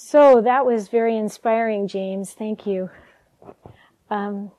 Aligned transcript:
So 0.00 0.40
that 0.42 0.64
was 0.64 0.86
very 0.86 1.16
inspiring, 1.16 1.88
James. 1.88 2.32
Thank 2.32 2.68
you. 2.68 2.88
Um, 4.08 4.52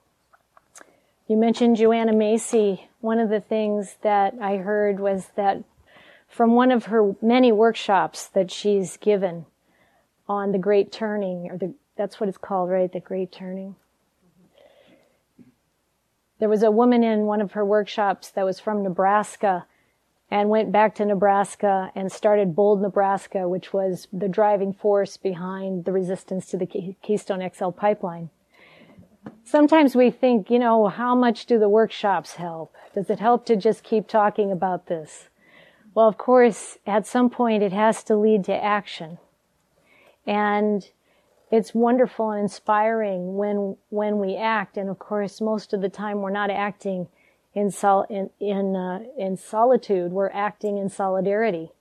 you 1.30 1.38
mentioned 1.38 1.78
Joanna 1.78 2.12
Macy. 2.14 2.90
One 3.00 3.20
of 3.20 3.30
the 3.30 3.40
things 3.40 3.96
that 4.02 4.36
I 4.42 4.58
heard 4.58 5.00
was 5.00 5.30
that 5.38 5.64
from 6.28 6.56
one 6.56 6.72
of 6.72 6.86
her 6.86 7.16
many 7.22 7.54
workshops 7.54 8.28
that 8.28 8.52
she's 8.52 8.98
given 8.98 9.46
on 10.28 10.52
the 10.52 10.60
Great 10.60 10.92
Turning, 10.92 11.50
or 11.50 11.58
the, 11.58 11.74
that's 11.96 12.20
what 12.20 12.28
it's 12.28 12.38
called, 12.38 12.70
right? 12.70 12.92
The 12.92 13.00
Great 13.00 13.32
Turning. 13.32 13.78
There 16.40 16.50
was 16.50 16.64
a 16.64 16.70
woman 16.70 17.02
in 17.02 17.22
one 17.22 17.40
of 17.40 17.54
her 17.54 17.66
workshops 17.66 18.30
that 18.32 18.44
was 18.44 18.60
from 18.60 18.84
Nebraska 18.84 19.66
and 20.32 20.50
went 20.50 20.72
back 20.72 20.94
to 20.96 21.06
Nebraska 21.06 21.92
and 21.96 22.12
started 22.12 22.56
Bold 22.56 22.82
Nebraska, 22.82 23.48
which 23.48 23.74
was 23.74 24.08
the 24.14 24.28
driving 24.28 24.74
force 24.74 25.18
behind 25.18 25.86
the 25.86 25.92
resistance 25.92 26.46
to 26.48 26.58
the 26.58 26.96
Keystone 27.02 27.50
XL 27.50 27.70
pipeline. 27.70 28.30
Sometimes 29.44 29.96
we 29.96 30.12
think, 30.12 30.52
you 30.52 30.60
know, 30.60 30.88
how 30.88 31.16
much 31.16 31.46
do 31.46 31.58
the 31.58 31.70
workshops 31.70 32.36
help? 32.36 32.76
Does 32.94 33.10
it 33.10 33.20
help 33.20 33.46
to 33.48 33.56
just 33.56 33.84
keep 33.84 34.08
talking 34.08 34.52
about 34.52 34.88
this? 34.88 35.30
Well, 35.96 36.08
of 36.08 36.18
course, 36.18 36.78
at 36.86 37.08
some 37.08 37.30
point 37.30 37.64
it 37.64 37.74
has 37.74 38.04
to 38.04 38.16
lead 38.16 38.44
to 38.46 38.64
action. 38.64 39.18
And 40.28 40.88
it's 41.52 41.74
wonderful 41.74 42.30
and 42.30 42.42
inspiring 42.42 43.36
when, 43.36 43.76
when 43.90 44.20
we 44.20 44.36
act. 44.36 44.78
And 44.78 44.90
of 44.90 45.00
course, 45.00 45.42
most 45.42 45.74
of 45.74 45.82
the 45.82 45.90
time 45.90 46.22
we're 46.22 46.30
not 46.30 46.52
acting 46.52 47.08
in 47.54 47.72
sol- 47.72 48.06
in 48.10 48.30
in, 48.40 48.76
uh, 48.76 49.00
in 49.18 49.38
solitude. 49.38 50.12
We're 50.12 50.30
acting 50.30 50.78
in 50.78 50.90
solidarity. 50.90 51.72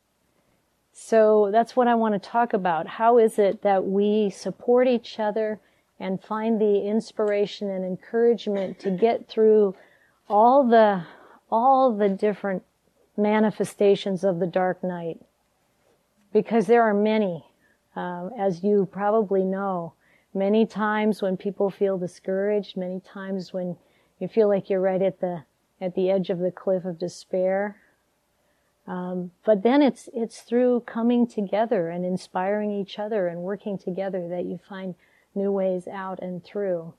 So 0.93 1.51
that's 1.53 1.77
what 1.77 1.87
I 1.87 1.95
want 1.95 2.21
to 2.21 2.29
talk 2.29 2.53
about. 2.53 2.87
How 2.89 3.19
is 3.19 3.39
it 3.39 3.63
that 3.63 3.87
we 3.87 4.31
support 4.31 4.89
each 4.89 5.21
other 5.21 5.61
and 6.01 6.23
find 6.23 6.61
the 6.61 6.87
inspiration 6.87 7.71
and 7.71 7.85
encouragement 7.85 8.81
to 8.81 8.91
get 8.91 9.29
through 9.29 9.77
all 10.29 10.67
the 10.67 11.05
all 11.51 11.97
the 11.97 12.09
different 12.09 12.65
manifestations 13.17 14.25
of 14.25 14.41
the 14.41 14.47
dark 14.47 14.83
night? 14.83 15.21
Because 16.33 16.67
there 16.67 16.83
are 16.83 16.95
many, 16.95 17.47
um, 17.95 18.31
as 18.37 18.65
you 18.65 18.89
probably 18.91 19.45
know. 19.45 19.93
Many 20.35 20.67
times 20.67 21.23
when 21.23 21.37
people 21.37 21.71
feel 21.71 21.97
discouraged, 21.97 22.77
many 22.77 23.01
times 23.01 23.53
when 23.53 23.77
you 24.19 24.29
feel 24.29 24.49
like 24.49 24.69
you're 24.69 24.81
right 24.81 25.01
at 25.01 25.21
the 25.21 25.45
at 25.81 25.95
the 25.95 26.11
edge 26.11 26.31
of 26.31 26.39
the 26.39 26.51
cliff 26.51 26.85
of 26.85 26.99
despair. 26.99 27.77
Um, 28.87 29.33
but 29.45 29.63
then 29.63 29.83
it's 29.83 30.09
it's 30.15 30.41
through 30.41 30.81
coming 30.81 31.27
together 31.27 31.91
and 31.91 32.05
inspiring 32.05 32.71
each 32.71 32.99
other 32.99 33.29
and 33.29 33.43
working 33.43 33.77
together 33.77 34.29
that 34.29 34.47
you 34.47 34.59
find 34.67 34.95
new 35.35 35.53
ways 35.53 35.87
out 35.87 36.21
and 36.21 36.43
through. 36.43 36.95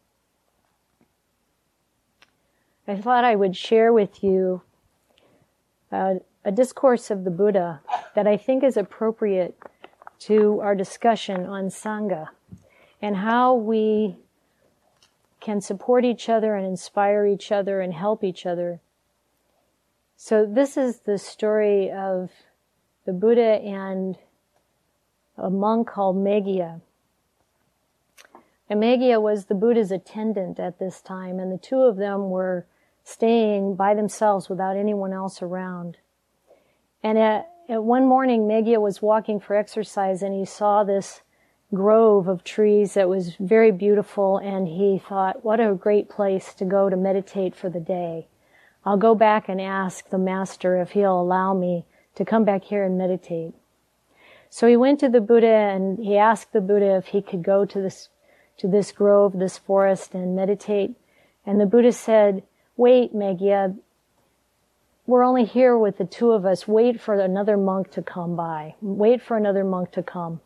I 2.87 2.95
thought 2.95 3.23
I 3.23 3.35
would 3.35 3.55
share 3.55 3.91
with 3.91 4.23
you 4.23 4.61
uh, 5.91 6.15
a 6.45 6.51
discourse 6.51 7.11
of 7.11 7.23
the 7.23 7.31
Buddha 7.31 7.81
that 8.15 8.27
I 8.27 8.37
think 8.37 8.63
is 8.63 8.77
appropriate 8.77 9.57
to 10.19 10.59
our 10.61 10.75
discussion 10.75 11.45
on 11.45 11.65
Sangha 11.65 12.29
and 13.01 13.17
how 13.17 13.53
we 13.53 14.17
can 15.39 15.61
support 15.61 16.03
each 16.03 16.29
other 16.29 16.55
and 16.55 16.65
inspire 16.65 17.25
each 17.25 17.51
other 17.51 17.81
and 17.81 17.93
help 17.93 18.23
each 18.23 18.45
other. 18.45 18.79
So 20.15 20.45
this 20.45 20.75
is 20.75 20.99
the 20.99 21.17
story 21.17 21.89
of 21.91 22.29
the 23.05 23.13
Buddha 23.13 23.61
and 23.61 24.17
a 25.37 25.49
monk 25.49 25.87
called 25.87 26.17
Meghiya. 26.17 26.81
And 28.69 28.81
Meghiya 28.81 29.21
was 29.21 29.45
the 29.45 29.55
Buddha's 29.55 29.91
attendant 29.91 30.59
at 30.59 30.77
this 30.77 31.01
time, 31.01 31.39
and 31.39 31.51
the 31.51 31.57
two 31.57 31.81
of 31.81 31.95
them 31.95 32.29
were 32.29 32.67
staying 33.03 33.75
by 33.75 33.93
themselves 33.93 34.49
without 34.49 34.75
anyone 34.75 35.13
else 35.13 35.41
around. 35.41 35.97
And 37.01 37.17
at, 37.17 37.49
at 37.67 37.83
one 37.83 38.05
morning, 38.05 38.41
Meghiya 38.41 38.79
was 38.79 39.01
walking 39.01 39.39
for 39.39 39.55
exercise 39.55 40.21
and 40.21 40.35
he 40.35 40.45
saw 40.45 40.83
this 40.83 41.21
grove 41.73 42.27
of 42.27 42.43
trees 42.43 42.95
that 42.95 43.09
was 43.09 43.35
very 43.39 43.71
beautiful 43.71 44.37
and 44.37 44.67
he 44.67 44.97
thought, 44.97 45.43
what 45.45 45.59
a 45.59 45.73
great 45.73 46.09
place 46.09 46.53
to 46.55 46.65
go 46.65 46.89
to 46.89 46.97
meditate 46.97 47.55
for 47.55 47.69
the 47.69 47.79
day. 47.79 48.27
I'll 48.85 48.97
go 48.97 49.13
back 49.13 49.49
and 49.49 49.61
ask 49.61 50.09
the 50.09 50.17
master 50.17 50.81
if 50.81 50.91
he'll 50.91 51.19
allow 51.19 51.53
me 51.53 51.85
to 52.15 52.25
come 52.25 52.43
back 52.43 52.63
here 52.63 52.83
and 52.83 52.97
meditate. 52.97 53.53
So 54.49 54.67
he 54.67 54.75
went 54.75 54.99
to 55.01 55.09
the 55.09 55.21
Buddha 55.21 55.47
and 55.47 55.99
he 55.99 56.17
asked 56.17 56.53
the 56.53 56.61
Buddha 56.61 56.95
if 56.95 57.07
he 57.07 57.21
could 57.21 57.43
go 57.43 57.65
to 57.65 57.81
this, 57.81 58.09
to 58.57 58.67
this 58.67 58.91
grove, 58.91 59.37
this 59.37 59.59
forest 59.59 60.15
and 60.15 60.35
meditate. 60.35 60.95
And 61.45 61.61
the 61.61 61.67
Buddha 61.67 61.91
said, 61.91 62.43
wait, 62.75 63.13
Meghiya, 63.13 63.77
we're 65.05 65.23
only 65.23 65.45
here 65.45 65.77
with 65.77 65.97
the 65.97 66.05
two 66.05 66.31
of 66.31 66.45
us. 66.45 66.67
Wait 66.67 66.99
for 66.99 67.13
another 67.13 67.57
monk 67.57 67.91
to 67.91 68.01
come 68.01 68.35
by. 68.35 68.75
Wait 68.81 69.21
for 69.21 69.37
another 69.37 69.63
monk 69.63 69.91
to 69.91 70.01
come. 70.03 70.41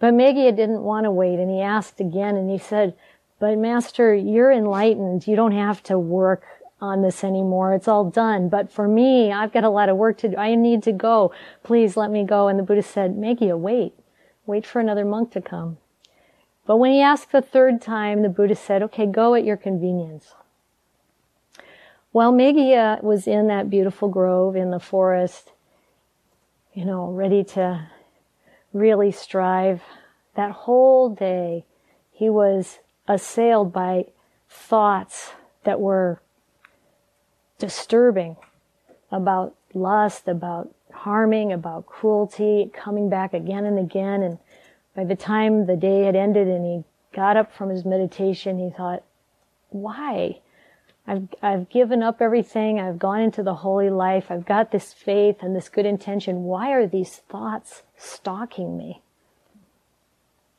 But 0.00 0.14
Meghiya 0.14 0.54
didn't 0.54 0.82
want 0.82 1.04
to 1.04 1.10
wait 1.10 1.38
and 1.38 1.50
he 1.50 1.60
asked 1.60 2.00
again 2.00 2.36
and 2.36 2.50
he 2.50 2.58
said, 2.58 2.94
but 3.38 3.56
master, 3.56 4.14
you're 4.14 4.50
enlightened. 4.50 5.26
You 5.26 5.36
don't 5.36 5.52
have 5.52 5.82
to 5.84 5.98
work 5.98 6.44
on 6.80 7.02
this 7.02 7.22
anymore. 7.22 7.72
It's 7.72 7.88
all 7.88 8.10
done. 8.10 8.48
But 8.48 8.72
for 8.72 8.88
me, 8.88 9.32
I've 9.32 9.52
got 9.52 9.64
a 9.64 9.70
lot 9.70 9.88
of 9.88 9.96
work 9.96 10.18
to 10.18 10.28
do. 10.28 10.36
I 10.36 10.54
need 10.54 10.82
to 10.84 10.92
go. 10.92 11.32
Please 11.62 11.96
let 11.96 12.10
me 12.10 12.24
go. 12.24 12.48
And 12.48 12.58
the 12.58 12.64
Buddha 12.64 12.82
said, 12.82 13.16
Meghiya, 13.16 13.58
wait. 13.58 13.94
Wait 14.46 14.66
for 14.66 14.80
another 14.80 15.04
monk 15.04 15.32
to 15.32 15.40
come. 15.40 15.78
But 16.66 16.76
when 16.76 16.92
he 16.92 17.00
asked 17.00 17.32
the 17.32 17.42
third 17.42 17.80
time, 17.80 18.22
the 18.22 18.28
Buddha 18.28 18.54
said, 18.54 18.82
okay, 18.84 19.06
go 19.06 19.34
at 19.34 19.44
your 19.44 19.56
convenience. 19.56 20.34
While 22.10 22.32
Meghiya 22.32 22.98
uh, 22.98 23.00
was 23.02 23.26
in 23.26 23.46
that 23.48 23.70
beautiful 23.70 24.08
grove 24.08 24.56
in 24.56 24.70
the 24.70 24.80
forest, 24.80 25.52
you 26.74 26.84
know, 26.84 27.10
ready 27.10 27.44
to 27.44 27.88
really 28.72 29.12
strive. 29.12 29.82
That 30.34 30.52
whole 30.52 31.08
day, 31.10 31.64
he 32.10 32.28
was 32.28 32.78
assailed 33.06 33.72
by 33.72 34.06
thoughts 34.48 35.32
that 35.64 35.80
were 35.80 36.20
disturbing 37.58 38.36
about 39.10 39.54
lust, 39.74 40.28
about 40.28 40.72
harming, 40.92 41.52
about 41.52 41.86
cruelty, 41.86 42.70
coming 42.72 43.08
back 43.08 43.34
again 43.34 43.64
and 43.64 43.78
again. 43.78 44.22
And 44.22 44.38
by 44.94 45.04
the 45.04 45.16
time 45.16 45.66
the 45.66 45.76
day 45.76 46.04
had 46.04 46.16
ended 46.16 46.48
and 46.48 46.64
he 46.64 46.84
got 47.14 47.36
up 47.36 47.52
from 47.52 47.70
his 47.70 47.84
meditation, 47.84 48.58
he 48.58 48.70
thought, 48.70 49.02
why? 49.70 50.40
I've, 51.06 51.28
I've 51.42 51.68
given 51.70 52.02
up 52.02 52.20
everything. 52.20 52.78
I've 52.78 52.98
gone 52.98 53.20
into 53.20 53.42
the 53.42 53.54
holy 53.54 53.90
life. 53.90 54.26
I've 54.30 54.44
got 54.44 54.70
this 54.70 54.92
faith 54.92 55.38
and 55.40 55.56
this 55.56 55.68
good 55.68 55.86
intention. 55.86 56.44
Why 56.44 56.70
are 56.72 56.86
these 56.86 57.16
thoughts 57.16 57.82
stalking 57.98 58.78
me? 58.78 59.02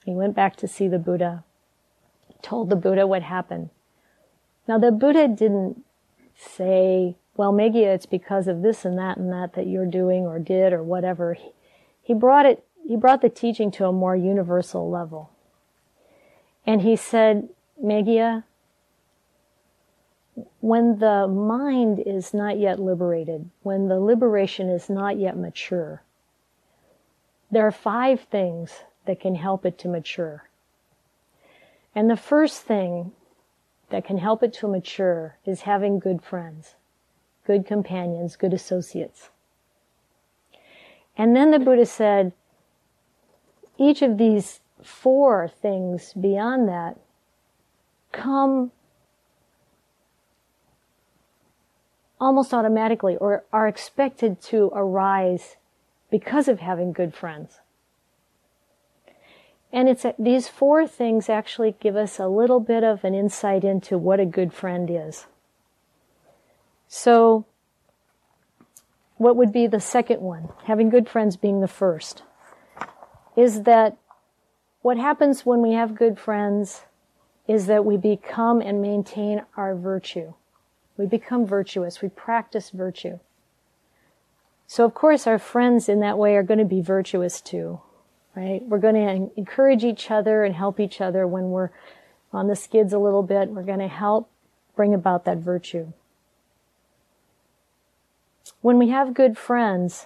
He 0.06 0.12
went 0.12 0.36
back 0.36 0.56
to 0.58 0.68
see 0.68 0.88
the 0.88 1.00
Buddha, 1.00 1.44
told 2.42 2.70
the 2.70 2.76
Buddha 2.76 3.08
what 3.08 3.24
happened. 3.24 3.70
Now 4.68 4.78
the 4.78 4.92
Buddha 4.92 5.28
didn't 5.28 5.84
say, 6.36 7.16
well, 7.36 7.52
Meghiya, 7.52 7.96
it's 7.96 8.06
because 8.06 8.48
of 8.48 8.62
this 8.62 8.86
and 8.86 8.98
that 8.98 9.18
and 9.18 9.32
that 9.32 9.54
that 9.54 9.68
you're 9.68 9.86
doing 9.86 10.26
or 10.26 10.40
did 10.40 10.74
or 10.74 10.84
whatever. 10.84 11.34
He, 11.34 11.52
he 12.02 12.14
brought 12.14 12.46
it, 12.46 12.64
he 12.86 12.96
brought 12.96 13.22
the 13.22 13.30
teaching 13.30 13.72
to 13.72 13.86
a 13.86 13.92
more 13.92 14.16
universal 14.16 14.90
level. 14.90 15.32
And 16.66 16.82
he 16.82 16.96
said, 16.96 17.50
Meghiya, 17.84 18.44
when 20.60 21.00
the 21.00 21.28
mind 21.28 22.04
is 22.06 22.34
not 22.34 22.60
yet 22.60 22.80
liberated, 22.80 23.50
when 23.64 23.88
the 23.88 24.00
liberation 24.00 24.70
is 24.70 24.90
not 24.90 25.18
yet 25.18 25.38
mature, 25.38 26.04
there 27.52 27.66
are 27.66 27.72
five 27.72 28.22
things 28.22 28.84
that 29.06 29.20
can 29.20 29.36
help 29.36 29.66
it 29.66 29.78
to 29.80 29.88
mature. 29.88 30.50
And 31.96 32.10
the 32.10 32.18
first 32.18 32.62
thing 32.64 33.12
that 33.90 34.06
can 34.06 34.20
help 34.20 34.44
it 34.44 34.54
to 34.54 34.68
mature 34.68 35.38
is 35.46 35.62
having 35.62 36.00
good 36.00 36.22
friends, 36.22 36.76
good 37.46 37.66
companions, 37.66 38.36
good 38.36 38.54
associates. 38.54 39.30
And 41.18 41.36
then 41.36 41.52
the 41.52 41.60
Buddha 41.60 41.86
said, 41.86 42.34
each 43.78 44.02
of 44.02 44.18
these 44.18 44.60
four 44.84 45.48
things 45.48 46.14
beyond 46.14 46.70
that 46.70 46.98
come 48.12 48.72
almost 52.20 52.54
automatically 52.54 53.16
or 53.18 53.44
are 53.52 53.68
expected 53.68 54.42
to 54.42 54.72
arise 54.74 55.58
because 56.10 56.48
of 56.48 56.60
having 56.60 56.92
good 56.92 57.14
friends. 57.14 57.60
And 59.72 59.88
it's 59.88 60.06
these 60.18 60.48
four 60.48 60.88
things 60.88 61.30
actually 61.30 61.76
give 61.80 61.96
us 61.96 62.18
a 62.20 62.28
little 62.28 62.60
bit 62.60 62.84
of 62.84 63.04
an 63.04 63.14
insight 63.14 63.64
into 63.64 63.98
what 63.98 64.20
a 64.20 64.26
good 64.26 64.52
friend 64.54 64.90
is. 64.90 65.28
So, 66.88 67.46
what 69.18 69.36
would 69.36 69.54
be 69.54 69.68
the 69.68 69.80
second 69.80 70.22
one? 70.22 70.50
Having 70.64 70.90
good 70.90 71.08
friends 71.08 71.38
being 71.38 71.62
the 71.62 71.68
first. 71.68 72.24
Is 73.36 73.64
that 73.64 73.98
what 74.82 74.98
happens 74.98 75.46
when 75.46 75.62
we 75.62 75.74
have 75.74 75.94
good 75.94 76.18
friends 76.18 76.84
is 77.48 77.68
that 77.68 77.86
we 77.86 77.98
become 77.98 78.62
and 78.62 78.82
maintain 78.82 79.44
our 79.58 79.76
virtue. 79.76 80.34
We 80.98 81.06
become 81.06 81.46
virtuous. 81.46 82.02
We 82.02 82.10
practice 82.10 82.70
virtue. 82.70 83.20
So 84.72 84.86
of 84.86 84.94
course 84.94 85.26
our 85.26 85.40
friends 85.40 85.90
in 85.90 86.00
that 86.02 86.20
way 86.20 86.36
are 86.36 86.44
going 86.44 86.60
to 86.60 86.64
be 86.64 86.80
virtuous 86.80 87.42
too, 87.42 87.82
right? 88.36 88.62
We're 88.62 88.78
going 88.78 88.94
to 88.94 89.32
encourage 89.36 89.84
each 89.84 90.12
other 90.12 90.44
and 90.44 90.54
help 90.54 90.80
each 90.80 91.02
other 91.02 91.26
when 91.26 91.50
we're 91.50 91.72
on 92.32 92.46
the 92.46 92.56
skids 92.56 92.94
a 92.94 93.00
little 93.00 93.24
bit. 93.24 93.50
We're 93.50 93.64
going 93.64 93.80
to 93.80 93.88
help 93.88 94.30
bring 94.76 94.94
about 94.94 95.26
that 95.26 95.40
virtue. 95.40 95.92
When 98.62 98.78
we 98.78 98.90
have 98.90 99.16
good 99.16 99.40
friends, 99.40 100.06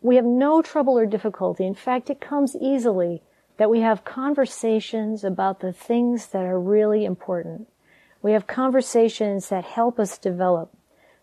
we 0.00 0.16
have 0.16 0.24
no 0.24 0.62
trouble 0.62 0.98
or 0.98 1.04
difficulty. 1.04 1.66
In 1.66 1.74
fact, 1.74 2.08
it 2.08 2.18
comes 2.18 2.56
easily 2.56 3.20
that 3.58 3.68
we 3.68 3.80
have 3.80 4.06
conversations 4.06 5.22
about 5.22 5.60
the 5.60 5.74
things 5.74 6.28
that 6.28 6.46
are 6.46 6.58
really 6.58 7.04
important. 7.04 7.68
We 8.22 8.32
have 8.32 8.46
conversations 8.46 9.50
that 9.50 9.64
help 9.64 10.00
us 10.00 10.16
develop, 10.16 10.72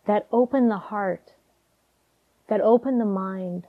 that 0.05 0.27
open 0.31 0.69
the 0.69 0.77
heart, 0.77 1.33
that 2.49 2.61
open 2.61 2.99
the 2.99 3.05
mind. 3.05 3.65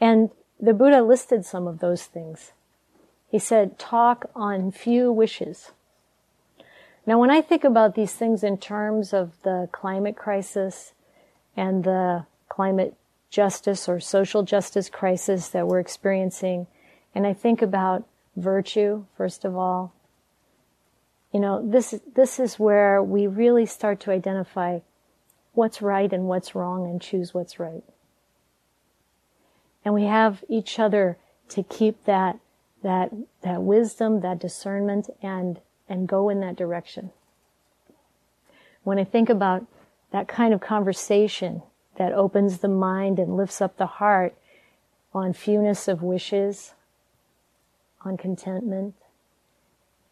And 0.00 0.30
the 0.60 0.74
Buddha 0.74 1.02
listed 1.02 1.44
some 1.44 1.66
of 1.66 1.80
those 1.80 2.04
things. 2.04 2.52
He 3.30 3.38
said, 3.38 3.78
talk 3.78 4.30
on 4.36 4.70
few 4.70 5.10
wishes. 5.10 5.72
Now, 7.06 7.18
when 7.18 7.30
I 7.30 7.40
think 7.40 7.64
about 7.64 7.94
these 7.94 8.12
things 8.12 8.44
in 8.44 8.58
terms 8.58 9.12
of 9.12 9.32
the 9.42 9.68
climate 9.72 10.16
crisis 10.16 10.92
and 11.56 11.84
the 11.84 12.26
climate 12.48 12.94
justice 13.34 13.88
or 13.88 13.98
social 13.98 14.44
justice 14.44 14.88
crisis 14.88 15.48
that 15.48 15.66
we're 15.66 15.80
experiencing. 15.80 16.68
And 17.16 17.26
I 17.26 17.32
think 17.32 17.62
about 17.62 18.06
virtue, 18.36 19.06
first 19.16 19.44
of 19.44 19.56
all. 19.56 19.92
You 21.32 21.40
know, 21.40 21.68
this, 21.68 22.00
this 22.14 22.38
is 22.38 22.60
where 22.60 23.02
we 23.02 23.26
really 23.26 23.66
start 23.66 23.98
to 24.00 24.12
identify 24.12 24.78
what's 25.54 25.80
right 25.80 26.12
and 26.12 26.26
what's 26.26 26.54
wrong 26.54 26.88
and 26.88 27.00
choose 27.00 27.32
what's 27.32 27.58
right. 27.58 27.82
And 29.84 29.94
we 29.94 30.04
have 30.04 30.44
each 30.48 30.78
other 30.78 31.18
to 31.50 31.62
keep 31.62 32.04
that, 32.04 32.38
that, 32.82 33.12
that 33.42 33.62
wisdom, 33.62 34.20
that 34.20 34.38
discernment 34.38 35.10
and, 35.22 35.60
and 35.88 36.08
go 36.08 36.28
in 36.28 36.40
that 36.40 36.56
direction. 36.56 37.10
When 38.82 38.98
I 38.98 39.04
think 39.04 39.28
about 39.30 39.66
that 40.10 40.28
kind 40.28 40.54
of 40.54 40.60
conversation 40.60 41.62
that 41.96 42.12
opens 42.12 42.58
the 42.58 42.68
mind 42.68 43.18
and 43.18 43.36
lifts 43.36 43.60
up 43.60 43.76
the 43.76 43.86
heart 43.86 44.34
on 45.12 45.32
fewness 45.32 45.86
of 45.86 46.02
wishes, 46.02 46.74
on 48.04 48.16
contentment. 48.16 48.94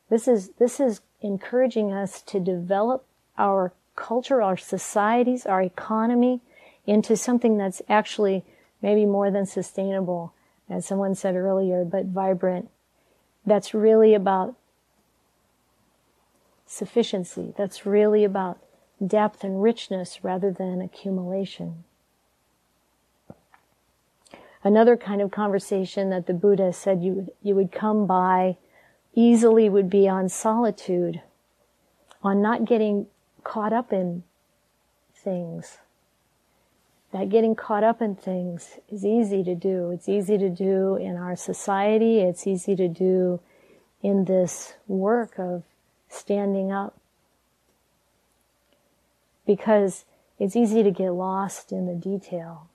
This 0.08 0.26
is, 0.26 0.50
this 0.58 0.80
is 0.80 1.00
encouraging 1.20 1.92
us 1.92 2.22
to 2.22 2.40
develop 2.40 3.04
our 3.36 3.72
culture, 3.96 4.42
our 4.42 4.56
societies, 4.56 5.46
our 5.46 5.62
economy 5.62 6.40
into 6.86 7.16
something 7.16 7.56
that's 7.56 7.82
actually 7.88 8.44
maybe 8.80 9.06
more 9.06 9.30
than 9.30 9.46
sustainable, 9.46 10.34
as 10.68 10.86
someone 10.86 11.14
said 11.14 11.36
earlier, 11.36 11.84
but 11.84 12.06
vibrant. 12.06 12.68
That's 13.46 13.74
really 13.74 14.14
about 14.14 14.56
sufficiency. 16.66 17.52
That's 17.56 17.86
really 17.86 18.24
about 18.24 18.58
depth 19.04 19.44
and 19.44 19.62
richness 19.62 20.24
rather 20.24 20.50
than 20.50 20.80
accumulation. 20.80 21.84
Another 24.64 24.96
kind 24.96 25.20
of 25.20 25.30
conversation 25.30 26.10
that 26.10 26.26
the 26.26 26.34
Buddha 26.34 26.72
said 26.72 27.02
you 27.02 27.12
would, 27.12 27.30
you 27.42 27.54
would 27.54 27.72
come 27.72 28.06
by 28.06 28.56
easily 29.14 29.68
would 29.68 29.90
be 29.90 30.08
on 30.08 30.28
solitude, 30.28 31.20
on 32.22 32.40
not 32.40 32.64
getting 32.64 33.06
caught 33.44 33.72
up 33.72 33.92
in 33.92 34.24
things. 35.14 35.78
That 37.12 37.28
getting 37.28 37.54
caught 37.54 37.84
up 37.84 38.00
in 38.00 38.16
things 38.16 38.78
is 38.90 39.04
easy 39.04 39.44
to 39.44 39.54
do. 39.54 39.90
It's 39.90 40.08
easy 40.08 40.38
to 40.38 40.48
do 40.48 40.96
in 40.96 41.16
our 41.16 41.36
society. 41.36 42.20
It's 42.20 42.46
easy 42.46 42.74
to 42.76 42.88
do 42.88 43.40
in 44.02 44.24
this 44.24 44.74
work 44.88 45.38
of 45.38 45.62
standing 46.08 46.72
up 46.72 46.94
because 49.46 50.04
it's 50.38 50.56
easy 50.56 50.82
to 50.82 50.90
get 50.90 51.10
lost 51.10 51.70
in 51.70 51.86
the 51.86 51.94
detail, 51.94 52.68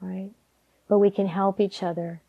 right? 0.00 0.30
But 0.88 0.98
we 0.98 1.10
can 1.10 1.26
help 1.26 1.60
each 1.60 1.82
other, 1.82 2.20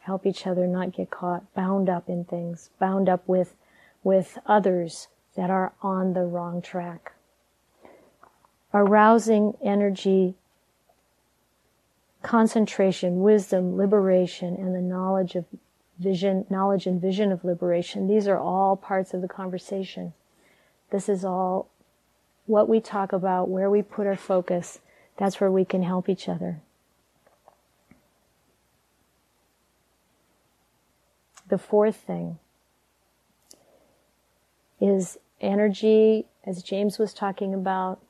help 0.00 0.26
each 0.26 0.46
other 0.46 0.66
not 0.66 0.92
get 0.92 1.10
caught, 1.10 1.54
bound 1.54 1.88
up 1.88 2.08
in 2.08 2.24
things, 2.24 2.70
bound 2.80 3.08
up 3.08 3.26
with, 3.28 3.54
with 4.02 4.38
others 4.46 5.08
that 5.36 5.50
are 5.50 5.72
on 5.82 6.12
the 6.12 6.24
wrong 6.24 6.60
track. 6.62 7.12
Arousing 8.74 9.54
energy, 9.62 10.34
concentration, 12.22 13.20
wisdom, 13.20 13.76
liberation, 13.76 14.54
and 14.56 14.74
the 14.74 14.80
knowledge 14.80 15.34
of 15.34 15.44
vision, 15.98 16.46
knowledge 16.48 16.86
and 16.86 17.00
vision 17.00 17.32
of 17.32 17.44
liberation. 17.44 18.08
These 18.08 18.26
are 18.26 18.38
all 18.38 18.76
parts 18.76 19.14
of 19.14 19.20
the 19.20 19.28
conversation. 19.28 20.12
This 20.90 21.08
is 21.08 21.24
all 21.24 21.68
what 22.46 22.68
we 22.68 22.80
talk 22.80 23.12
about, 23.12 23.48
where 23.48 23.70
we 23.70 23.82
put 23.82 24.06
our 24.06 24.16
focus, 24.16 24.80
that's 25.16 25.40
where 25.40 25.50
we 25.50 25.64
can 25.64 25.82
help 25.82 26.08
each 26.08 26.28
other. 26.28 26.60
The 31.48 31.58
fourth 31.58 31.96
thing 31.96 32.38
is 34.80 35.18
energy, 35.42 36.26
as 36.46 36.62
James 36.62 36.98
was 36.98 37.12
talking 37.12 37.52
about, 37.54 38.00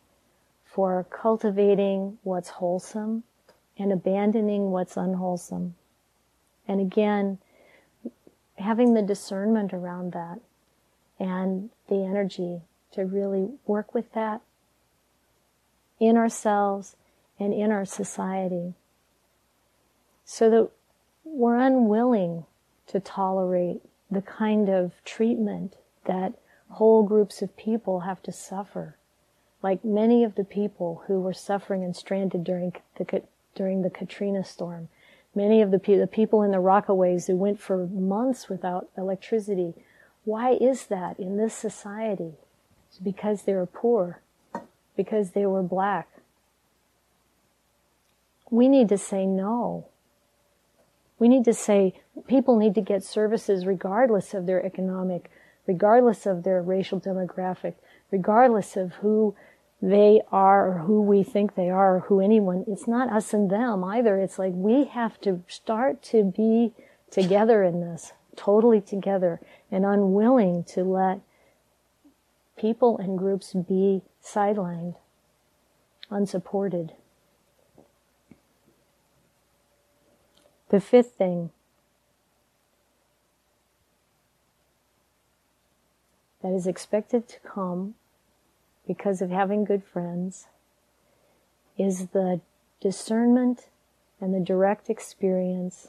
for 0.64 1.06
cultivating 1.10 2.18
what's 2.22 2.48
wholesome 2.48 3.24
and 3.78 3.92
abandoning 3.92 4.70
what's 4.70 4.96
unwholesome. 4.96 5.74
And 6.68 6.80
again, 6.80 7.38
having 8.56 8.94
the 8.94 9.02
discernment 9.02 9.72
around 9.72 10.12
that 10.12 10.40
and 11.18 11.70
the 11.88 12.04
energy 12.04 12.60
to 12.92 13.04
really 13.04 13.48
work 13.66 13.94
with 13.94 14.12
that 14.12 14.40
in 15.98 16.16
ourselves 16.16 16.96
and 17.38 17.52
in 17.52 17.70
our 17.70 17.84
society 17.84 18.74
so 20.24 20.48
that 20.50 20.70
we're 21.24 21.56
unwilling 21.56 22.44
to 22.86 23.00
tolerate 23.00 23.82
the 24.10 24.22
kind 24.22 24.68
of 24.68 24.92
treatment 25.04 25.76
that 26.04 26.34
whole 26.72 27.02
groups 27.02 27.42
of 27.42 27.56
people 27.56 28.00
have 28.00 28.22
to 28.22 28.32
suffer. 28.32 28.96
Like 29.62 29.84
many 29.84 30.24
of 30.24 30.34
the 30.34 30.44
people 30.44 31.04
who 31.06 31.20
were 31.20 31.32
suffering 31.32 31.84
and 31.84 31.94
stranded 31.94 32.44
during 32.44 32.74
the, 32.96 33.22
during 33.54 33.82
the 33.82 33.90
Katrina 33.90 34.44
storm. 34.44 34.88
Many 35.34 35.62
of 35.62 35.70
the, 35.70 35.78
the 35.78 36.08
people 36.10 36.42
in 36.42 36.50
the 36.50 36.58
Rockaways 36.58 37.26
who 37.26 37.36
went 37.36 37.60
for 37.60 37.86
months 37.86 38.48
without 38.48 38.88
electricity. 38.98 39.74
Why 40.24 40.52
is 40.52 40.86
that 40.86 41.18
in 41.18 41.36
this 41.36 41.54
society? 41.54 42.34
It's 42.88 42.98
because 42.98 43.42
they 43.42 43.54
were 43.54 43.66
poor, 43.66 44.20
because 44.96 45.30
they 45.30 45.46
were 45.46 45.62
black. 45.62 46.08
We 48.50 48.68
need 48.68 48.90
to 48.90 48.98
say 48.98 49.24
no. 49.24 49.86
We 51.18 51.28
need 51.28 51.44
to 51.46 51.54
say 51.54 51.94
people 52.26 52.58
need 52.58 52.74
to 52.74 52.82
get 52.82 53.02
services 53.02 53.64
regardless 53.64 54.34
of 54.34 54.44
their 54.44 54.64
economic, 54.64 55.30
regardless 55.66 56.26
of 56.26 56.42
their 56.42 56.62
racial 56.62 57.00
demographic, 57.00 57.74
regardless 58.10 58.76
of 58.76 58.94
who 58.94 59.34
they 59.80 60.22
are 60.30 60.68
or 60.68 60.78
who 60.78 61.02
we 61.02 61.24
think 61.24 61.54
they 61.54 61.68
are 61.68 61.96
or 61.96 62.00
who 62.00 62.20
anyone. 62.20 62.64
It's 62.68 62.86
not 62.86 63.12
us 63.12 63.34
and 63.34 63.50
them 63.50 63.82
either. 63.82 64.18
It's 64.18 64.38
like 64.38 64.52
we 64.54 64.84
have 64.84 65.20
to 65.22 65.42
start 65.48 66.02
to 66.04 66.22
be 66.22 66.72
together 67.10 67.64
in 67.64 67.80
this, 67.80 68.12
totally 68.36 68.80
together 68.80 69.40
and 69.70 69.84
unwilling 69.84 70.62
to 70.64 70.84
let 70.84 71.20
people 72.56 72.96
and 72.98 73.18
groups 73.18 73.54
be 73.54 74.02
sidelined, 74.24 74.94
unsupported. 76.10 76.92
The 80.68 80.80
fifth 80.80 81.16
thing 81.16 81.50
that 86.42 86.52
is 86.52 86.66
expected 86.66 87.28
to 87.28 87.38
come 87.40 87.94
because 88.86 89.22
of 89.22 89.30
having 89.30 89.64
good 89.64 89.84
friends 89.84 90.48
is 91.78 92.08
the 92.08 92.40
discernment 92.80 93.68
and 94.20 94.34
the 94.34 94.40
direct 94.40 94.90
experience 94.90 95.88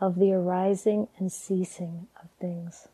of 0.00 0.16
the 0.18 0.32
arising 0.32 1.08
and 1.18 1.32
ceasing 1.32 2.06
of 2.22 2.28
things. 2.40 2.88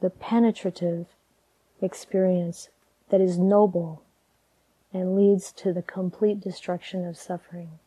The 0.00 0.10
penetrative 0.10 1.06
experience 1.82 2.68
that 3.10 3.20
is 3.20 3.38
noble 3.38 4.02
and 4.92 5.14
leads 5.16 5.52
to 5.52 5.72
the 5.72 5.82
complete 5.82 6.40
destruction 6.40 7.04
of 7.06 7.16
suffering. 7.16 7.78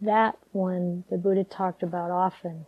that 0.00 0.36
one 0.50 1.04
the 1.10 1.16
Buddha 1.16 1.44
talked 1.44 1.82
about 1.82 2.10
often, 2.10 2.66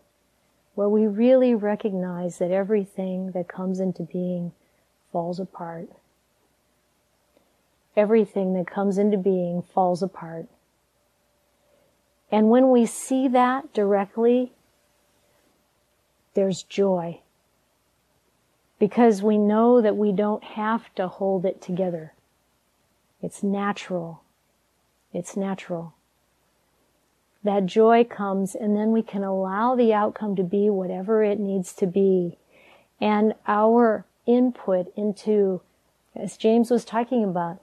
where 0.75 0.89
we 0.89 1.07
really 1.07 1.55
recognize 1.55 2.39
that 2.39 2.51
everything 2.51 3.31
that 3.33 3.49
comes 3.49 3.81
into 3.81 4.03
being 4.03 4.53
falls 5.13 5.39
apart. 5.39 5.89
Everything 7.97 8.55
that 8.55 8.67
comes 8.67 8.99
into 8.99 9.17
being 9.17 9.63
falls 9.63 10.03
apart. 10.03 10.47
And 12.31 12.51
when 12.51 12.71
we 12.71 12.87
see 12.87 13.29
that 13.29 13.73
directly, 13.73 14.53
there's 16.35 16.65
joy. 16.65 17.21
Because 18.81 19.23
we 19.23 19.39
know 19.39 19.81
that 19.81 19.97
we 19.97 20.11
don't 20.11 20.43
have 20.43 20.93
to 20.97 21.07
hold 21.07 21.45
it 21.45 21.63
together. 21.63 22.13
It's 23.23 23.45
natural. 23.45 24.23
It's 25.13 25.37
natural. 25.37 25.95
That 27.45 27.67
joy 27.67 28.05
comes 28.05 28.55
and 28.55 28.75
then 28.75 28.91
we 28.91 29.03
can 29.03 29.23
allow 29.23 29.77
the 29.77 29.93
outcome 29.93 30.35
to 30.37 30.43
be 30.43 30.71
whatever 30.71 31.23
it 31.23 31.39
needs 31.39 31.75
to 31.75 31.87
be. 31.87 32.39
And 33.01 33.35
our 33.47 34.07
input 34.27 34.93
into, 34.97 35.61
as 36.17 36.39
James 36.39 36.71
was 36.71 36.85
talking 36.85 37.23
about, 37.23 37.61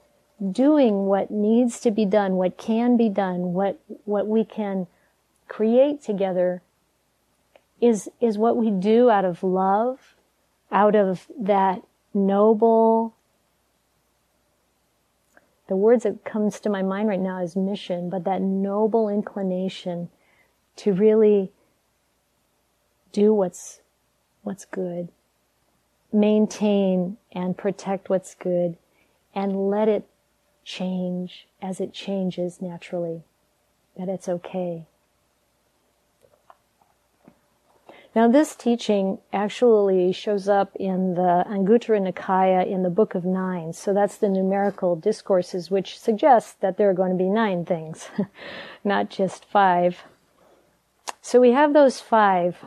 doing 0.51 1.05
what 1.07 1.31
needs 1.31 1.79
to 1.79 1.91
be 1.91 2.05
done, 2.05 2.35
what 2.35 2.57
can 2.57 2.95
be 2.95 3.09
done, 3.09 3.53
what, 3.53 3.79
what 4.05 4.27
we 4.27 4.45
can 4.45 4.87
create 5.47 6.01
together 6.01 6.61
is, 7.79 8.09
is 8.19 8.37
what 8.37 8.57
we 8.57 8.69
do 8.69 9.09
out 9.09 9.25
of 9.25 9.43
love, 9.43 10.15
out 10.71 10.95
of 10.95 11.27
that 11.39 11.81
noble, 12.13 13.15
the 15.71 15.77
words 15.77 16.03
that 16.03 16.25
comes 16.25 16.59
to 16.59 16.69
my 16.69 16.81
mind 16.81 17.07
right 17.07 17.21
now 17.21 17.41
is 17.41 17.55
mission, 17.55 18.09
but 18.09 18.25
that 18.25 18.41
noble 18.41 19.07
inclination 19.07 20.09
to 20.75 20.91
really 20.91 21.49
do 23.13 23.33
what's, 23.33 23.79
what's 24.43 24.65
good, 24.65 25.07
maintain 26.11 27.15
and 27.31 27.57
protect 27.57 28.09
what's 28.09 28.35
good, 28.35 28.75
and 29.33 29.69
let 29.69 29.87
it 29.87 30.09
change 30.65 31.47
as 31.61 31.79
it 31.79 31.93
changes 31.93 32.61
naturally, 32.61 33.23
that 33.97 34.09
it's 34.09 34.27
okay. 34.27 34.85
Now, 38.13 38.27
this 38.27 38.55
teaching 38.55 39.19
actually 39.31 40.11
shows 40.11 40.49
up 40.49 40.75
in 40.75 41.13
the 41.13 41.45
Anguttara 41.47 42.01
Nikaya 42.01 42.69
in 42.69 42.83
the 42.83 42.89
Book 42.89 43.15
of 43.15 43.23
Nine. 43.23 43.71
So 43.71 43.93
that's 43.93 44.17
the 44.17 44.27
numerical 44.27 44.97
discourses, 44.97 45.71
which 45.71 45.97
suggests 45.97 46.51
that 46.59 46.75
there 46.75 46.89
are 46.89 46.93
going 46.93 47.11
to 47.11 47.17
be 47.17 47.29
nine 47.29 47.63
things, 47.63 48.09
not 48.83 49.09
just 49.09 49.45
five. 49.45 50.03
So 51.21 51.39
we 51.39 51.51
have 51.51 51.73
those 51.73 52.01
five. 52.01 52.65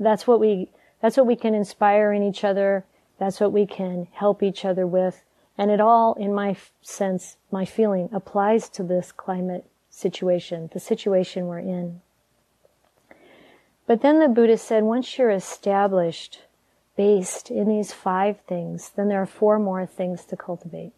That's 0.00 0.26
what 0.26 0.40
we, 0.40 0.68
that's 1.00 1.16
what 1.16 1.26
we 1.26 1.36
can 1.36 1.54
inspire 1.54 2.12
in 2.12 2.24
each 2.24 2.42
other. 2.42 2.84
That's 3.20 3.38
what 3.38 3.52
we 3.52 3.66
can 3.66 4.08
help 4.12 4.42
each 4.42 4.64
other 4.64 4.86
with. 4.86 5.22
And 5.56 5.70
it 5.70 5.80
all, 5.80 6.14
in 6.14 6.34
my 6.34 6.56
sense, 6.82 7.36
my 7.52 7.64
feeling, 7.64 8.08
applies 8.12 8.68
to 8.70 8.82
this 8.82 9.12
climate 9.12 9.66
situation, 9.90 10.70
the 10.72 10.80
situation 10.80 11.46
we're 11.46 11.60
in. 11.60 12.00
But 13.90 14.02
then 14.02 14.20
the 14.20 14.28
Buddha 14.28 14.56
said, 14.56 14.84
once 14.84 15.18
you're 15.18 15.32
established, 15.32 16.44
based 16.96 17.50
in 17.50 17.66
these 17.66 17.92
five 17.92 18.38
things, 18.42 18.92
then 18.94 19.08
there 19.08 19.20
are 19.20 19.26
four 19.26 19.58
more 19.58 19.84
things 19.84 20.24
to 20.26 20.36
cultivate. 20.36 20.92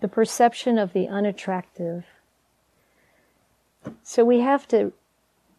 The 0.00 0.08
perception 0.08 0.78
of 0.78 0.94
the 0.94 1.08
unattractive. 1.08 2.06
So 4.02 4.24
we 4.24 4.40
have 4.40 4.66
to, 4.68 4.94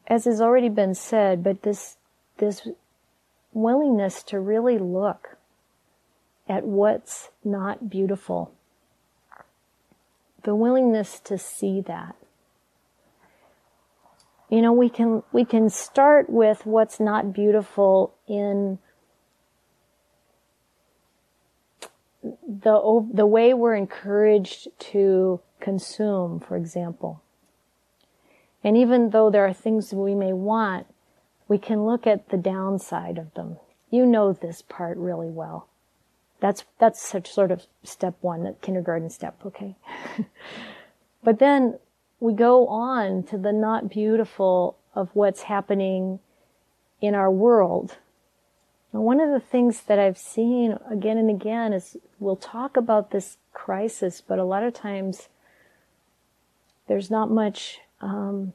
as 0.08 0.26
has 0.26 0.42
already 0.42 0.70
been 0.70 0.96
said, 0.96 1.44
but 1.44 1.62
this, 1.62 1.98
this 2.38 2.68
willingness 3.54 4.24
to 4.24 4.40
really 4.40 4.80
look 4.80 5.38
at 6.50 6.64
what's 6.64 7.30
not 7.44 7.88
beautiful 7.88 8.52
the 10.46 10.56
willingness 10.56 11.20
to 11.20 11.38
see 11.38 11.82
that. 11.82 12.16
You 14.50 14.62
know, 14.62 14.72
we 14.72 14.90
can, 14.90 15.24
we 15.34 15.44
can 15.44 15.70
start 15.70 16.30
with 16.30 16.66
what's 16.66 17.00
not 17.00 17.34
beautiful 17.34 18.14
in 18.28 18.78
the, 22.24 23.10
the 23.12 23.26
way 23.26 23.54
we're 23.54 23.76
encouraged 23.76 24.68
to 24.92 25.42
consume, 25.60 26.40
for 26.40 26.56
example. 26.56 27.22
And 28.64 28.78
even 28.78 29.10
though 29.10 29.32
there 29.32 29.48
are 29.48 29.54
things 29.54 29.94
we 29.94 30.14
may 30.14 30.32
want, 30.32 30.86
we 31.48 31.58
can 31.58 31.86
look 31.86 32.06
at 32.06 32.30
the 32.30 32.38
downside 32.38 33.18
of 33.18 33.34
them. 33.34 33.58
You 33.90 34.06
know 34.06 34.32
this 34.32 34.62
part 34.62 34.98
really 34.98 35.30
well. 35.30 35.68
That's, 36.40 36.66
that's 36.80 37.02
such 37.02 37.32
sort 37.32 37.52
of 37.52 37.66
step 37.84 38.16
one, 38.22 38.44
that 38.44 38.62
kindergarten 38.62 39.10
step, 39.10 39.40
okay? 39.46 39.76
but 41.24 41.40
then 41.40 41.80
we 42.20 42.34
go 42.34 42.68
on 42.68 43.24
to 43.24 43.38
the 43.38 43.52
not 43.52 43.90
beautiful 43.90 44.78
of 44.94 45.10
what's 45.14 45.44
happening 45.44 46.20
in 47.02 47.16
our 47.16 47.32
world. 47.32 47.98
One 48.92 49.20
of 49.20 49.30
the 49.30 49.46
things 49.46 49.82
that 49.82 50.00
I've 50.00 50.18
seen 50.18 50.78
again 50.90 51.18
and 51.18 51.30
again 51.30 51.74
is 51.74 51.98
we'll 52.20 52.38
talk 52.38 52.78
about 52.78 53.12
this 53.12 53.38
crisis, 53.54 54.22
but 54.26 54.40
a 54.40 54.46
lot 54.46 54.64
of 54.64 54.74
times 54.74 55.28
there's 56.88 57.12
not 57.12 57.30
much, 57.30 57.80
um, 58.00 58.54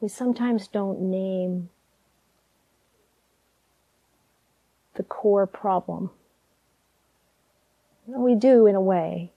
we 0.00 0.08
sometimes 0.08 0.68
don't 0.68 1.00
name 1.00 1.70
the 5.02 5.08
core 5.08 5.46
problem. 5.48 6.10
We 8.06 8.34
do 8.36 8.66
in 8.66 8.76
a 8.76 8.80
way, 8.80 9.32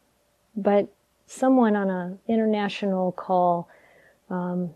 but 0.55 0.93
someone 1.25 1.75
on 1.75 1.89
an 1.89 2.19
international 2.27 3.11
call 3.11 3.67
um, 4.29 4.71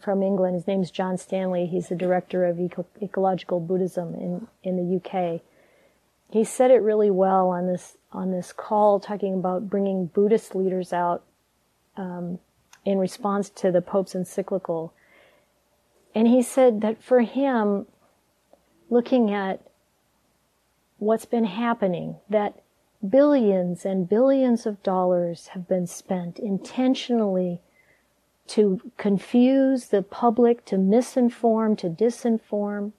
from 0.00 0.22
England, 0.22 0.54
his 0.54 0.66
name's 0.66 0.92
John 0.92 1.18
Stanley, 1.18 1.66
he's 1.66 1.88
the 1.88 1.96
director 1.96 2.44
of 2.44 2.60
Eco- 2.60 2.86
ecological 3.02 3.58
Buddhism 3.58 4.14
in, 4.14 4.46
in 4.62 4.76
the 4.76 4.96
UK. 4.96 5.40
He 6.30 6.44
said 6.44 6.70
it 6.70 6.82
really 6.82 7.10
well 7.10 7.48
on 7.48 7.66
this 7.66 7.96
on 8.12 8.30
this 8.30 8.52
call, 8.52 9.00
talking 9.00 9.34
about 9.34 9.68
bringing 9.68 10.06
Buddhist 10.06 10.54
leaders 10.54 10.92
out 10.92 11.24
um, 11.96 12.38
in 12.84 12.98
response 12.98 13.50
to 13.50 13.70
the 13.70 13.82
Pope's 13.82 14.14
encyclical. 14.14 14.94
And 16.14 16.26
he 16.26 16.42
said 16.42 16.80
that 16.80 17.02
for 17.02 17.20
him, 17.20 17.86
looking 18.88 19.32
at 19.32 19.60
what's 20.98 21.24
been 21.24 21.44
happening, 21.44 22.16
that 22.28 22.60
billions 23.06 23.84
and 23.84 24.08
billions 24.08 24.66
of 24.66 24.82
dollars 24.82 25.48
have 25.48 25.68
been 25.68 25.86
spent 25.86 26.38
intentionally 26.38 27.60
to 28.48 28.80
confuse 28.96 29.88
the 29.88 30.02
public, 30.02 30.64
to 30.64 30.76
misinform, 30.76 31.76
to 31.78 31.88
disinform. 31.88 32.92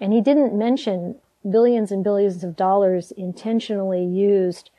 And 0.00 0.12
he 0.12 0.20
didn't 0.20 0.56
mention 0.56 1.16
billions 1.48 1.90
and 1.90 2.04
billions 2.04 2.44
of 2.44 2.56
dollars 2.56 3.10
intentionally 3.12 4.04
used 4.04 4.70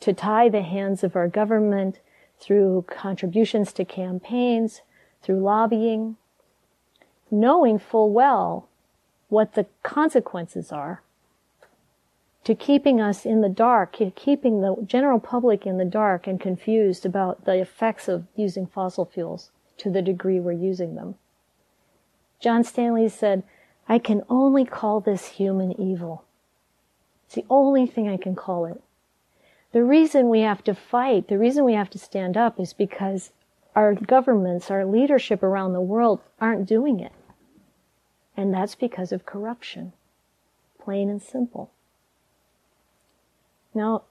to 0.00 0.12
tie 0.12 0.48
the 0.48 0.62
hands 0.62 1.04
of 1.04 1.16
our 1.16 1.28
government 1.28 2.00
through 2.40 2.84
contributions 2.88 3.72
to 3.72 3.84
campaigns, 3.84 4.82
through 5.22 5.40
lobbying, 5.40 6.16
knowing 7.30 7.78
full 7.78 8.10
well 8.10 8.68
what 9.28 9.54
the 9.54 9.66
consequences 9.82 10.72
are 10.72 11.02
to 12.44 12.54
keeping 12.54 13.00
us 13.00 13.24
in 13.24 13.40
the 13.40 13.48
dark, 13.48 13.96
keeping 14.16 14.60
the 14.60 14.76
general 14.84 15.20
public 15.20 15.64
in 15.64 15.78
the 15.78 15.84
dark 15.84 16.26
and 16.26 16.40
confused 16.40 17.06
about 17.06 17.44
the 17.44 17.60
effects 17.60 18.08
of 18.08 18.26
using 18.34 18.66
fossil 18.66 19.04
fuels 19.04 19.50
to 19.78 19.90
the 19.90 20.02
degree 20.02 20.40
we're 20.40 20.52
using 20.52 20.96
them. 20.96 21.14
John 22.40 22.64
Stanley 22.64 23.08
said, 23.08 23.44
I 23.88 23.98
can 23.98 24.22
only 24.28 24.64
call 24.64 25.00
this 25.00 25.28
human 25.28 25.80
evil. 25.80 26.24
It's 27.26 27.36
the 27.36 27.44
only 27.48 27.86
thing 27.86 28.08
I 28.08 28.16
can 28.16 28.34
call 28.34 28.64
it. 28.66 28.82
The 29.72 29.84
reason 29.84 30.28
we 30.28 30.40
have 30.40 30.62
to 30.64 30.74
fight, 30.74 31.28
the 31.28 31.38
reason 31.38 31.64
we 31.64 31.74
have 31.74 31.90
to 31.90 31.98
stand 31.98 32.36
up 32.36 32.60
is 32.60 32.72
because 32.72 33.30
our 33.74 33.94
governments, 33.94 34.70
our 34.70 34.84
leadership 34.84 35.42
around 35.42 35.72
the 35.72 35.80
world 35.80 36.20
aren't 36.40 36.68
doing 36.68 37.00
it. 37.00 37.12
And 38.36 38.52
that's 38.52 38.74
because 38.74 39.12
of 39.12 39.24
corruption. 39.24 39.92
Plain 40.78 41.08
and 41.08 41.22
simple. 41.22 41.70
Now, 43.74 44.02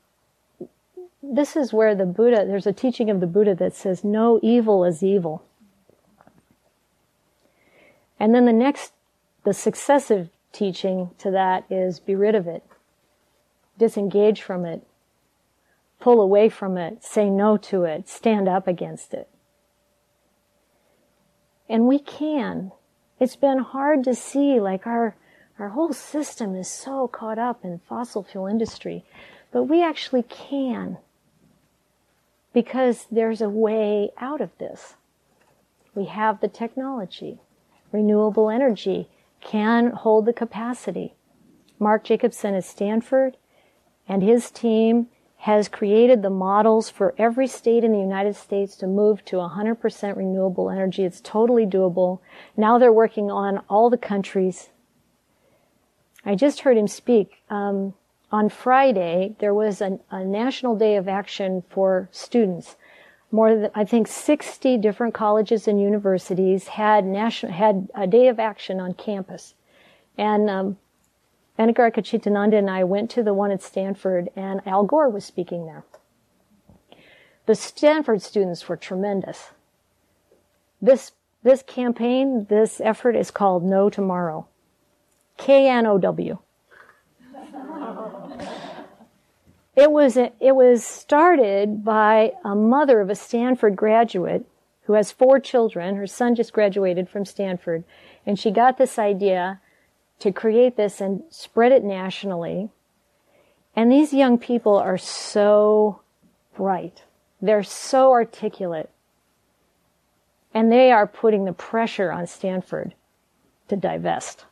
this 1.22 1.56
is 1.56 1.72
where 1.72 1.96
the 1.96 2.06
Buddha, 2.06 2.46
there's 2.46 2.68
a 2.68 2.74
teaching 2.74 3.10
of 3.10 3.20
the 3.20 3.27
Buddha 3.27 3.56
that 3.56 3.75
says, 3.75 4.03
no 4.03 4.39
evil 4.41 4.84
is 4.84 5.03
evil. 5.03 5.44
And 8.20 8.34
then 8.36 8.46
the 8.46 8.53
next, 8.53 8.94
the 9.44 9.53
successive 9.53 10.30
teaching 10.51 11.12
to 11.20 11.32
that 11.32 11.65
is 11.70 12.00
be 12.00 12.15
rid 12.15 12.36
of 12.36 12.48
it, 12.48 12.63
disengage 13.77 14.41
from 14.41 14.65
it, 14.65 14.84
pull 16.00 16.22
away 16.22 16.50
from 16.50 16.77
it, 16.77 17.03
say 17.03 17.30
no 17.30 17.58
to 17.58 17.84
it, 17.84 18.10
stand 18.10 18.48
up 18.48 18.68
against 18.68 19.13
it. 19.13 19.30
And 21.70 21.88
we 21.88 22.00
can. 22.00 22.72
It's 23.20 23.36
been 23.36 23.60
hard 23.60 24.03
to 24.03 24.15
see, 24.15 24.60
like 24.60 24.86
our, 24.86 25.15
our 25.58 25.70
whole 25.70 25.94
system 25.94 26.56
is 26.56 26.68
so 26.68 27.08
caught 27.08 27.39
up 27.39 27.63
in 27.63 27.80
fossil 27.88 28.24
fuel 28.24 28.48
industry, 28.48 29.06
but 29.51 29.63
we 29.63 29.84
actually 29.84 30.24
can 30.24 30.98
because 32.53 33.08
there's 33.12 33.41
a 33.41 33.50
way 33.50 34.12
out 34.17 34.41
of 34.41 34.58
this. 34.58 34.96
We 35.96 36.05
have 36.05 36.39
the 36.39 36.48
technology. 36.48 37.39
Renewable 37.91 38.50
energy 38.50 39.10
can 39.41 39.91
hold 39.91 40.25
the 40.25 40.34
capacity. 40.34 41.13
Mark 41.79 42.03
Jacobson 42.03 42.55
at 42.55 42.63
Stanford 42.63 43.38
and 44.08 44.24
his 44.24 44.51
team 44.51 45.08
has 45.38 45.67
created 45.67 46.22
the 46.22 46.29
models 46.29 46.89
for 46.89 47.15
every 47.17 47.48
state 47.48 47.84
in 47.84 47.91
the 47.91 48.00
United 48.00 48.36
States 48.36 48.75
to 48.75 48.86
move 48.86 49.25
to 49.25 49.38
100% 49.38 50.15
renewable 50.15 50.70
energy. 50.70 51.03
It's 51.03 51.20
totally 51.20 51.65
doable. 51.65 52.20
Now 52.55 52.77
they're 52.77 52.93
working 52.93 53.31
on 53.31 53.63
all 53.67 53.89
the 53.89 53.98
countries. 53.98 54.70
I 56.24 56.36
just 56.36 56.60
heard 56.60 56.77
him 56.77 56.88
speak. 56.88 57.41
Um, 57.50 57.96
on 58.32 58.50
Friday, 58.50 59.36
there 59.40 59.54
was 59.54 59.82
a, 59.82 60.00
a 60.10 60.24
national 60.24 60.76
day 60.76 60.96
of 60.96 61.08
action 61.08 61.64
for 61.70 62.08
students. 62.12 62.76
More 63.32 63.56
than, 63.56 63.72
I 63.76 63.86
think, 63.86 64.08
60 64.08 64.78
different 64.78 65.14
colleges 65.14 65.68
and 65.68 65.82
universities 65.82 66.70
had 66.70 67.06
national, 67.06 67.54
had 67.54 67.90
a 67.96 68.08
day 68.08 68.28
of 68.28 68.40
action 68.40 68.80
on 68.80 68.94
campus. 68.94 69.56
And, 70.18 70.50
um, 70.50 70.78
Anagarika 71.60 72.02
Chitananda 72.02 72.58
and 72.58 72.70
I 72.70 72.84
went 72.84 73.12
to 73.12 73.24
the 73.24 73.34
one 73.34 73.52
at 73.52 73.62
Stanford 73.62 74.30
and 74.36 74.62
Al 74.66 74.84
Gore 74.84 75.10
was 75.10 75.26
speaking 75.26 75.66
there. 75.66 75.84
The 77.46 77.56
Stanford 77.56 78.22
students 78.22 78.68
were 78.68 78.78
tremendous. 78.78 79.52
This, 80.82 81.12
this 81.44 81.62
campaign, 81.62 82.48
this 82.50 82.82
effort 82.82 83.16
is 83.16 83.30
called 83.30 83.64
Know 83.64 83.90
Tomorrow. 83.90 84.48
K-N-O-W. 85.38 86.38
It 89.75 89.92
was, 89.92 90.18
it 90.18 90.56
was 90.56 90.86
started 90.86 91.84
by 91.84 92.34
a 92.44 92.56
mother 92.56 93.00
of 93.00 93.10
a 93.10 93.16
Stanford 93.16 93.75
graduate 93.75 94.46
who 94.84 94.94
has 94.94 95.12
four 95.12 95.40
children. 95.40 95.96
Her 95.96 96.08
son 96.08 96.36
just 96.36 96.51
graduated 96.51 97.08
from 97.08 97.24
Stanford. 97.24 97.84
And 98.25 98.38
she 98.38 98.51
got 98.51 98.78
this 98.78 99.00
idea 99.00 99.62
to 100.20 100.32
create 100.32 100.75
this 100.75 101.00
and 101.00 101.24
spread 101.30 101.72
it 101.72 101.84
nationally. 101.84 102.70
And 103.75 103.92
these 103.92 104.13
young 104.13 104.38
people 104.38 104.75
are 104.75 104.98
so 104.98 106.01
bright. 106.56 107.04
They're 107.42 107.63
so 107.63 108.12
articulate. 108.12 108.90
And 110.54 110.70
they 110.70 110.92
are 110.92 111.08
putting 111.08 111.46
the 111.46 111.54
pressure 111.54 112.12
on 112.12 112.28
Stanford 112.28 112.94
to 113.70 113.78
divest. 113.78 114.46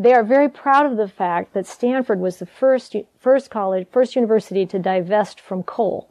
They 0.00 0.14
are 0.14 0.24
very 0.24 0.48
proud 0.48 0.86
of 0.86 0.96
the 0.96 1.08
fact 1.08 1.52
that 1.52 1.66
Stanford 1.66 2.20
was 2.20 2.38
the 2.38 2.46
first, 2.46 2.96
first 3.18 3.50
college, 3.50 3.86
first 3.92 4.16
university 4.16 4.64
to 4.64 4.78
divest 4.78 5.38
from 5.38 5.62
coal. 5.62 6.08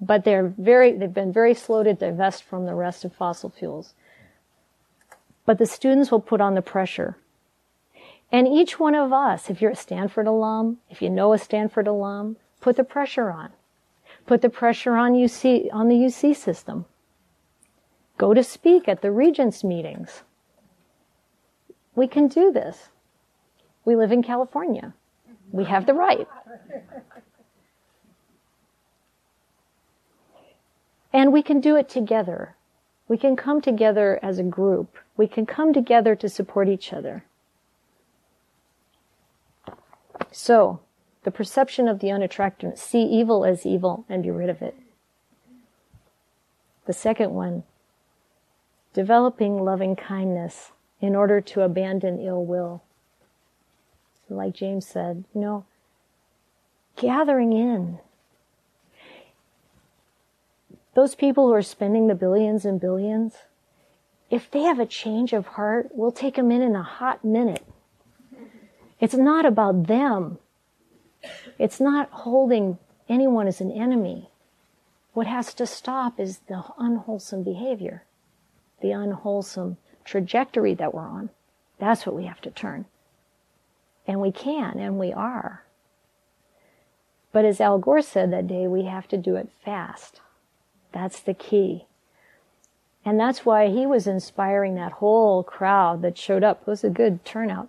But 0.00 0.22
they're 0.22 0.54
very, 0.56 0.92
they've 0.96 1.12
been 1.12 1.32
very 1.32 1.54
slow 1.54 1.82
to 1.82 1.92
divest 1.92 2.44
from 2.44 2.66
the 2.66 2.76
rest 2.76 3.04
of 3.04 3.12
fossil 3.12 3.50
fuels. 3.50 3.94
But 5.44 5.58
the 5.58 5.66
students 5.66 6.12
will 6.12 6.20
put 6.20 6.40
on 6.40 6.54
the 6.54 6.62
pressure. 6.62 7.16
And 8.30 8.46
each 8.46 8.78
one 8.78 8.94
of 8.94 9.12
us, 9.12 9.50
if 9.50 9.60
you're 9.60 9.72
a 9.72 9.76
Stanford 9.76 10.28
alum, 10.28 10.78
if 10.88 11.02
you 11.02 11.10
know 11.10 11.32
a 11.32 11.38
Stanford 11.38 11.88
alum, 11.88 12.36
put 12.60 12.76
the 12.76 12.84
pressure 12.84 13.32
on. 13.32 13.50
Put 14.28 14.40
the 14.40 14.50
pressure 14.50 14.94
on 14.94 15.14
UC, 15.14 15.66
on 15.72 15.88
the 15.88 15.96
UC 15.96 16.36
system. 16.36 16.84
Go 18.18 18.34
to 18.34 18.44
speak 18.44 18.86
at 18.86 19.02
the 19.02 19.10
regents 19.10 19.64
meetings. 19.64 20.22
We 21.94 22.06
can 22.06 22.28
do 22.28 22.52
this. 22.52 22.88
We 23.84 23.96
live 23.96 24.12
in 24.12 24.22
California. 24.22 24.94
We 25.52 25.64
have 25.64 25.86
the 25.86 25.94
right. 25.94 26.28
And 31.12 31.32
we 31.32 31.42
can 31.42 31.60
do 31.60 31.76
it 31.76 31.88
together. 31.88 32.54
We 33.08 33.18
can 33.18 33.34
come 33.34 33.60
together 33.60 34.20
as 34.22 34.38
a 34.38 34.44
group. 34.44 34.96
We 35.16 35.26
can 35.26 35.44
come 35.44 35.72
together 35.72 36.14
to 36.14 36.28
support 36.28 36.68
each 36.68 36.92
other. 36.92 37.24
So, 40.30 40.80
the 41.24 41.32
perception 41.32 41.88
of 41.88 41.98
the 41.98 42.10
unattractive, 42.10 42.78
see 42.78 43.02
evil 43.02 43.44
as 43.44 43.66
evil 43.66 44.04
and 44.08 44.22
be 44.22 44.30
rid 44.30 44.48
of 44.48 44.62
it. 44.62 44.76
The 46.86 46.92
second 46.92 47.34
one, 47.34 47.64
developing 48.94 49.64
loving 49.64 49.96
kindness 49.96 50.70
in 51.00 51.16
order 51.16 51.40
to 51.40 51.62
abandon 51.62 52.20
ill 52.20 52.44
will. 52.44 52.82
Like 54.28 54.54
James 54.54 54.86
said, 54.86 55.24
you 55.34 55.40
know, 55.40 55.64
gathering 56.96 57.52
in. 57.52 57.98
Those 60.94 61.14
people 61.14 61.48
who 61.48 61.54
are 61.54 61.62
spending 61.62 62.06
the 62.06 62.14
billions 62.14 62.64
and 62.64 62.80
billions, 62.80 63.34
if 64.30 64.48
they 64.50 64.62
have 64.62 64.78
a 64.78 64.86
change 64.86 65.32
of 65.32 65.46
heart, 65.48 65.90
we'll 65.92 66.12
take 66.12 66.36
them 66.36 66.52
in 66.52 66.62
in 66.62 66.76
a 66.76 66.82
hot 66.82 67.24
minute. 67.24 67.64
It's 69.00 69.14
not 69.14 69.46
about 69.46 69.86
them. 69.88 70.38
It's 71.58 71.80
not 71.80 72.10
holding 72.10 72.78
anyone 73.08 73.48
as 73.48 73.60
an 73.60 73.72
enemy. 73.72 74.30
What 75.12 75.26
has 75.26 75.54
to 75.54 75.66
stop 75.66 76.20
is 76.20 76.38
the 76.46 76.62
unwholesome 76.78 77.42
behavior, 77.42 78.04
the 78.80 78.92
unwholesome 78.92 79.76
trajectory 80.04 80.74
that 80.74 80.94
we're 80.94 81.06
on. 81.06 81.30
That's 81.78 82.04
what 82.06 82.14
we 82.14 82.24
have 82.26 82.40
to 82.42 82.50
turn. 82.50 82.84
And 84.06 84.20
we 84.20 84.32
can, 84.32 84.78
and 84.78 84.98
we 84.98 85.12
are. 85.12 85.64
But 87.32 87.44
as 87.44 87.60
Al 87.60 87.78
Gore 87.78 88.02
said 88.02 88.32
that 88.32 88.48
day, 88.48 88.66
we 88.66 88.84
have 88.84 89.06
to 89.08 89.16
do 89.16 89.36
it 89.36 89.50
fast. 89.64 90.20
That's 90.92 91.20
the 91.20 91.34
key. 91.34 91.86
And 93.04 93.18
that's 93.18 93.46
why 93.46 93.68
he 93.68 93.86
was 93.86 94.06
inspiring 94.06 94.74
that 94.74 94.92
whole 94.92 95.42
crowd 95.42 96.02
that 96.02 96.18
showed 96.18 96.44
up. 96.44 96.62
It 96.62 96.66
was 96.66 96.84
a 96.84 96.90
good 96.90 97.24
turnout 97.24 97.68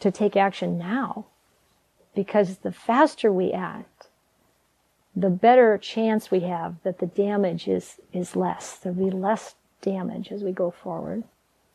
to 0.00 0.10
take 0.10 0.36
action 0.36 0.78
now. 0.78 1.26
Because 2.14 2.58
the 2.58 2.72
faster 2.72 3.30
we 3.32 3.52
act, 3.52 4.08
the 5.14 5.30
better 5.30 5.78
chance 5.78 6.30
we 6.30 6.40
have 6.40 6.76
that 6.82 6.98
the 6.98 7.06
damage 7.06 7.68
is, 7.68 8.00
is 8.12 8.34
less. 8.34 8.76
There'll 8.76 8.98
be 8.98 9.10
less 9.10 9.54
damage 9.80 10.30
as 10.32 10.42
we 10.42 10.52
go 10.52 10.70
forward. 10.70 11.24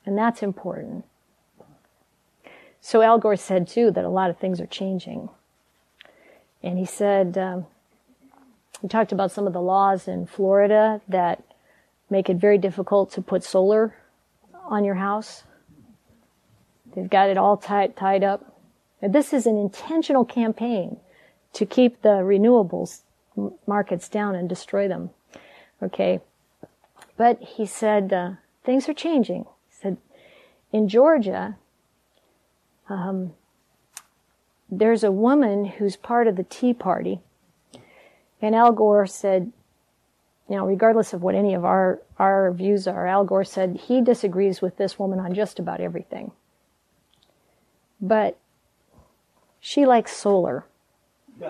And 0.06 0.18
that's 0.18 0.44
important. 0.44 1.06
So 2.82 3.02
Al 3.02 3.18
Gore 3.18 3.36
said 3.36 3.68
too 3.68 3.90
that 3.92 4.06
a 4.06 4.10
lot 4.10 4.30
of 4.30 4.38
things 4.38 4.62
are 4.62 4.68
changing. 4.68 5.30
And 6.62 6.78
he 6.78 6.86
said, 6.86 7.38
um, 7.38 7.66
he 8.82 8.88
talked 8.88 9.12
about 9.12 9.32
some 9.32 9.48
of 9.48 9.54
the 9.54 9.62
laws 9.62 10.08
in 10.08 10.28
Florida 10.28 11.02
that 11.08 11.44
make 12.10 12.30
it 12.30 12.38
very 12.38 12.58
difficult 12.58 13.12
to 13.14 13.22
put 13.22 13.44
solar 13.44 13.96
on 14.66 14.84
your 14.84 14.96
house. 14.96 15.44
They've 16.94 17.10
got 17.10 17.30
it 17.30 17.38
all 17.38 17.58
tied, 17.58 17.96
tied 17.96 18.24
up. 18.24 18.60
And 19.02 19.14
this 19.14 19.34
is 19.34 19.46
an 19.46 19.58
intentional 19.58 20.26
campaign 20.26 20.98
to 21.54 21.66
keep 21.66 22.02
the 22.02 22.22
renewables 22.22 23.02
markets 23.68 24.08
down 24.10 24.36
and 24.36 24.48
destroy 24.48 24.88
them. 24.88 25.10
Okay. 25.82 26.22
But 27.18 27.42
he 27.42 27.66
said, 27.66 28.12
uh, 28.12 28.32
things 28.64 28.90
are 28.90 28.94
changing. 28.94 29.44
He 29.44 29.76
said, 29.82 29.98
in 30.72 30.88
Georgia, 30.90 31.58
um, 32.90 33.34
there's 34.70 35.04
a 35.04 35.12
woman 35.12 35.66
who's 35.66 35.96
part 35.96 36.28
of 36.28 36.36
the 36.36 36.44
Tea 36.44 36.74
Party. 36.74 37.22
And 38.42 38.56
Al 38.56 38.72
Gore 38.72 39.08
said, 39.08 39.52
you 40.50 40.56
know, 40.56 40.66
regardless 40.66 41.14
of 41.14 41.24
what 41.24 41.36
any 41.36 41.54
of 41.54 41.66
our, 41.66 42.02
our 42.20 42.52
views 42.52 42.88
are, 42.88 43.08
Al 43.08 43.24
Gore 43.24 43.44
said 43.44 43.80
he 43.88 44.02
disagrees 44.02 44.62
with 44.62 44.78
this 44.78 45.00
woman 45.00 45.20
on 45.20 45.34
just 45.34 45.58
about 45.58 45.82
everything. 45.82 46.32
But 48.02 48.38
she 49.60 49.86
likes 49.86 50.16
solar. 50.16 50.66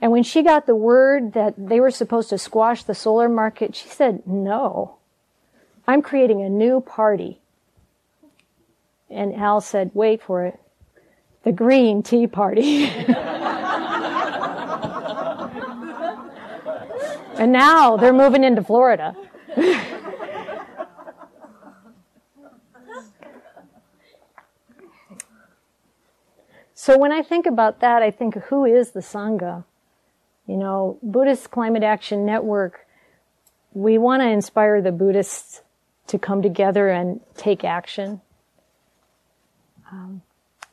And 0.00 0.12
when 0.12 0.22
she 0.22 0.42
got 0.42 0.66
the 0.66 0.74
word 0.74 1.32
that 1.32 1.54
they 1.56 1.80
were 1.80 1.90
supposed 1.90 2.30
to 2.30 2.38
squash 2.38 2.82
the 2.84 2.94
solar 2.94 3.28
market, 3.28 3.74
she 3.74 3.88
said, 3.88 4.26
no, 4.26 4.96
I'm 5.86 6.02
creating 6.02 6.42
a 6.42 6.48
new 6.48 6.80
party. 6.80 7.40
And 9.08 9.34
Al 9.34 9.60
said, 9.60 9.90
wait 9.94 10.22
for 10.22 10.44
it, 10.44 10.58
the 11.42 11.52
Green 11.52 12.02
Tea 12.02 12.26
Party. 12.26 12.84
and 17.38 17.52
now 17.52 17.96
they're 17.96 18.12
moving 18.12 18.44
into 18.44 18.62
Florida. 18.62 19.14
So 26.84 26.98
when 26.98 27.12
I 27.12 27.22
think 27.22 27.46
about 27.46 27.80
that, 27.80 28.02
I 28.02 28.10
think 28.10 28.34
who 28.34 28.66
is 28.66 28.90
the 28.90 29.00
Sangha? 29.00 29.64
You 30.46 30.56
know, 30.56 30.98
Buddhist 31.02 31.50
Climate 31.50 31.82
Action 31.82 32.26
Network, 32.26 32.86
we 33.72 33.96
want 33.98 34.22
to 34.22 34.28
inspire 34.28 34.82
the 34.82 34.92
Buddhists 34.92 35.62
to 36.08 36.18
come 36.18 36.42
together 36.42 36.88
and 36.88 37.20
take 37.34 37.64
action. 37.64 38.20
Um, 39.90 40.22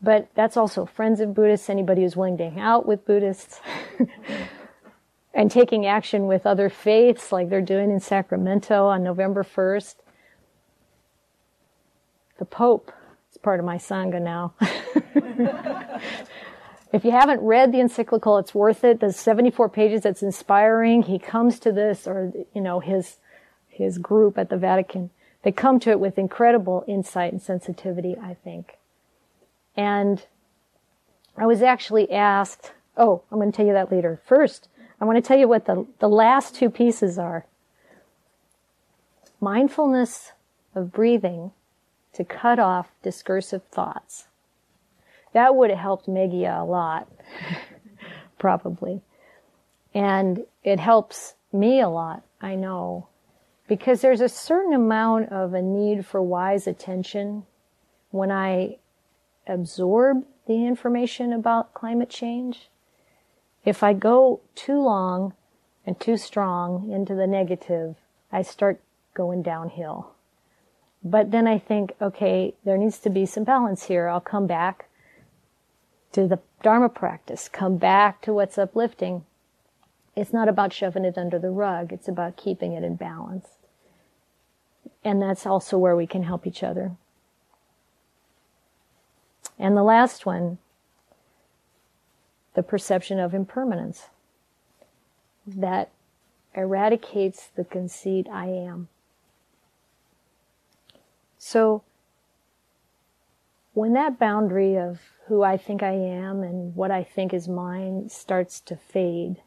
but 0.01 0.29
that's 0.35 0.57
also 0.57 0.85
friends 0.85 1.21
of 1.21 1.33
Buddhists, 1.33 1.69
anybody 1.69 2.01
who's 2.01 2.17
willing 2.17 2.37
to 2.37 2.49
hang 2.49 2.59
out 2.59 2.85
with 2.85 3.05
Buddhists, 3.05 3.61
and 5.33 5.49
taking 5.49 5.85
action 5.85 6.27
with 6.27 6.45
other 6.45 6.69
faiths 6.69 7.31
like 7.31 7.49
they're 7.49 7.61
doing 7.61 7.91
in 7.91 7.99
Sacramento 7.99 8.87
on 8.87 9.03
November 9.03 9.43
1st. 9.43 9.95
The 12.39 12.45
Pope 12.45 12.91
is 13.31 13.37
part 13.37 13.59
of 13.59 13.65
my 13.65 13.77
Sangha 13.77 14.21
now. 14.21 14.53
if 16.93 17.05
you 17.05 17.11
haven't 17.11 17.41
read 17.41 17.71
the 17.71 17.79
encyclical, 17.79 18.37
it's 18.37 18.53
worth 18.53 18.83
it. 18.83 18.99
There's 18.99 19.15
74 19.15 19.69
pages. 19.69 20.05
It's 20.05 20.21
inspiring. 20.21 21.03
He 21.03 21.19
comes 21.19 21.59
to 21.59 21.71
this, 21.71 22.05
or, 22.05 22.33
you 22.53 22.61
know, 22.61 22.79
his, 22.79 23.17
his 23.69 23.97
group 23.97 24.37
at 24.37 24.49
the 24.49 24.57
Vatican. 24.57 25.09
They 25.43 25.51
come 25.51 25.79
to 25.81 25.89
it 25.89 25.99
with 25.99 26.17
incredible 26.17 26.83
insight 26.87 27.31
and 27.31 27.41
sensitivity, 27.41 28.15
I 28.21 28.33
think. 28.33 28.77
And 29.75 30.25
I 31.37 31.45
was 31.45 31.61
actually 31.61 32.11
asked, 32.11 32.73
oh, 32.97 33.23
I'm 33.31 33.39
going 33.39 33.51
to 33.51 33.55
tell 33.55 33.65
you 33.65 33.73
that 33.73 33.91
later. 33.91 34.19
First, 34.25 34.67
I 34.99 35.05
want 35.05 35.15
to 35.15 35.21
tell 35.21 35.37
you 35.37 35.47
what 35.47 35.65
the, 35.65 35.87
the 35.99 36.09
last 36.09 36.55
two 36.55 36.69
pieces 36.69 37.17
are. 37.17 37.45
Mindfulness 39.39 40.33
of 40.75 40.91
breathing 40.91 41.51
to 42.13 42.25
cut 42.25 42.59
off 42.59 42.91
discursive 43.01 43.63
thoughts. 43.71 44.27
That 45.33 45.55
would 45.55 45.69
have 45.69 45.79
helped 45.79 46.07
Meghiya 46.07 46.61
a 46.61 46.65
lot, 46.65 47.07
probably. 48.37 49.01
And 49.93 50.45
it 50.63 50.79
helps 50.79 51.35
me 51.53 51.79
a 51.79 51.89
lot, 51.89 52.23
I 52.41 52.55
know, 52.55 53.07
because 53.67 54.01
there's 54.01 54.21
a 54.21 54.29
certain 54.29 54.73
amount 54.73 55.31
of 55.31 55.53
a 55.53 55.61
need 55.61 56.05
for 56.05 56.21
wise 56.21 56.67
attention 56.67 57.45
when 58.11 58.31
I 58.31 58.77
absorb 59.47 60.25
the 60.47 60.65
information 60.65 61.33
about 61.33 61.73
climate 61.73 62.09
change. 62.09 62.69
If 63.63 63.83
I 63.83 63.93
go 63.93 64.41
too 64.55 64.81
long 64.81 65.33
and 65.85 65.99
too 65.99 66.17
strong 66.17 66.91
into 66.91 67.15
the 67.15 67.27
negative, 67.27 67.95
I 68.31 68.41
start 68.41 68.81
going 69.13 69.41
downhill. 69.41 70.11
But 71.03 71.31
then 71.31 71.47
I 71.47 71.57
think, 71.57 71.93
okay, 72.01 72.53
there 72.63 72.77
needs 72.77 72.99
to 72.99 73.09
be 73.09 73.25
some 73.25 73.43
balance 73.43 73.83
here. 73.83 74.07
I'll 74.07 74.21
come 74.21 74.45
back 74.45 74.87
to 76.13 76.27
the 76.27 76.39
Dharma 76.61 76.89
practice, 76.89 77.49
come 77.49 77.77
back 77.77 78.21
to 78.21 78.33
what's 78.33 78.57
uplifting. 78.57 79.25
It's 80.15 80.33
not 80.33 80.49
about 80.49 80.73
shoving 80.73 81.05
it 81.05 81.17
under 81.17 81.39
the 81.39 81.49
rug. 81.49 81.91
It's 81.91 82.07
about 82.07 82.37
keeping 82.37 82.73
it 82.73 82.83
in 82.83 82.95
balance. 82.95 83.47
And 85.03 85.21
that's 85.21 85.45
also 85.45 85.77
where 85.77 85.95
we 85.95 86.05
can 86.05 86.23
help 86.23 86.45
each 86.45 86.63
other. 86.63 86.91
And 89.57 89.75
the 89.75 89.83
last 89.83 90.25
one, 90.25 90.57
the 92.53 92.63
perception 92.63 93.19
of 93.19 93.33
impermanence 93.33 94.09
that 95.47 95.89
eradicates 96.55 97.47
the 97.55 97.63
conceit 97.63 98.27
I 98.31 98.47
am. 98.47 98.89
So, 101.37 101.83
when 103.73 103.93
that 103.93 104.19
boundary 104.19 104.77
of 104.77 104.99
who 105.31 105.43
I 105.43 105.55
think 105.55 105.81
I 105.81 105.93
am 105.93 106.43
and 106.43 106.75
what 106.75 106.91
I 106.91 107.05
think 107.05 107.33
is 107.33 107.47
mine 107.47 108.09
starts 108.09 108.59
to 108.59 108.75
fade, 108.75 109.37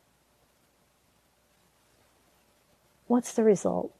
what's 3.06 3.34
the 3.34 3.44
result? 3.44 3.92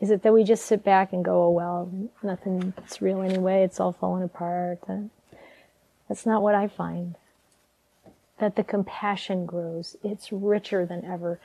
Is 0.00 0.12
it 0.12 0.22
that 0.22 0.32
we 0.32 0.44
just 0.44 0.64
sit 0.64 0.84
back 0.84 1.12
and 1.12 1.24
go, 1.24 1.46
oh 1.46 1.50
well, 1.50 2.08
nothing's 2.22 3.02
real 3.02 3.20
anyway, 3.20 3.64
it's 3.64 3.80
all 3.80 3.90
falling 3.90 4.22
apart? 4.22 4.78
That's 6.08 6.24
not 6.24 6.40
what 6.40 6.54
I 6.54 6.68
find. 6.68 7.16
That 8.38 8.54
the 8.54 8.62
compassion 8.62 9.46
grows. 9.46 9.96
It's 10.04 10.30
richer 10.30 10.86
than 10.86 11.04
ever. 11.04 11.40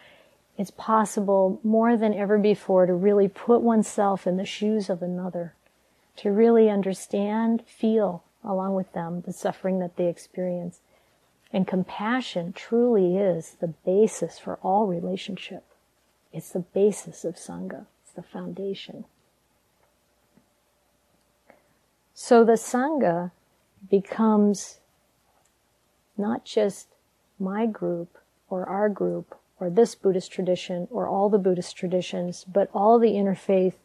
It's 0.56 0.70
possible 0.70 1.60
more 1.64 1.98
than 1.98 2.14
ever 2.14 2.38
before 2.38 2.86
to 2.86 2.94
really 2.94 3.28
put 3.28 3.62
oneself 3.62 4.28
in 4.28 4.38
the 4.38 4.46
shoes 4.46 4.88
of 4.88 5.02
another, 5.02 5.56
to 6.18 6.30
really 6.30 6.70
understand, 6.70 7.64
feel 7.66 8.24
along 8.44 8.76
with 8.76 8.94
them 8.94 9.22
the 9.22 9.34
suffering 9.34 9.80
that 9.80 9.98
they 9.98 10.08
experience. 10.08 10.82
And 11.52 11.68
compassion 11.68 12.54
truly 12.54 13.18
is 13.18 13.58
the 13.60 13.74
basis 13.86 14.38
for 14.38 14.58
all 14.62 14.86
relationship. 14.88 15.64
It's 16.32 16.52
the 16.52 16.60
basis 16.60 17.26
of 17.26 17.36
Sangha 17.36 17.86
it's 18.10 18.16
the 18.16 18.24
foundation. 18.24 19.06
So 22.14 22.44
the 22.44 22.54
Sangha 22.54 23.32
becomes 23.90 24.80
not 26.18 26.44
just 26.44 26.88
my 27.40 27.66
group 27.66 28.18
or 28.50 28.66
our 28.66 28.90
group 28.90 29.36
or 29.60 29.70
this 29.70 29.94
Buddhist 29.96 30.32
tradition 30.32 30.88
or 30.90 31.08
all 31.08 31.30
the 31.30 31.38
Buddhist 31.38 31.76
traditions, 31.76 32.46
but 32.52 32.70
all 32.74 32.98
the 32.98 33.12
interfaith 33.12 33.76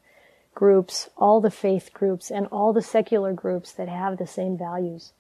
groups, 0.55 1.11
all 1.17 1.41
the 1.41 1.51
faith 1.51 1.93
groups, 1.93 2.31
and 2.31 2.47
all 2.47 2.73
the 2.73 2.83
secular 2.83 3.33
groups 3.33 3.73
that 3.73 3.89
have 3.89 4.19
the 4.19 4.27
same 4.27 4.57
values. 4.57 5.13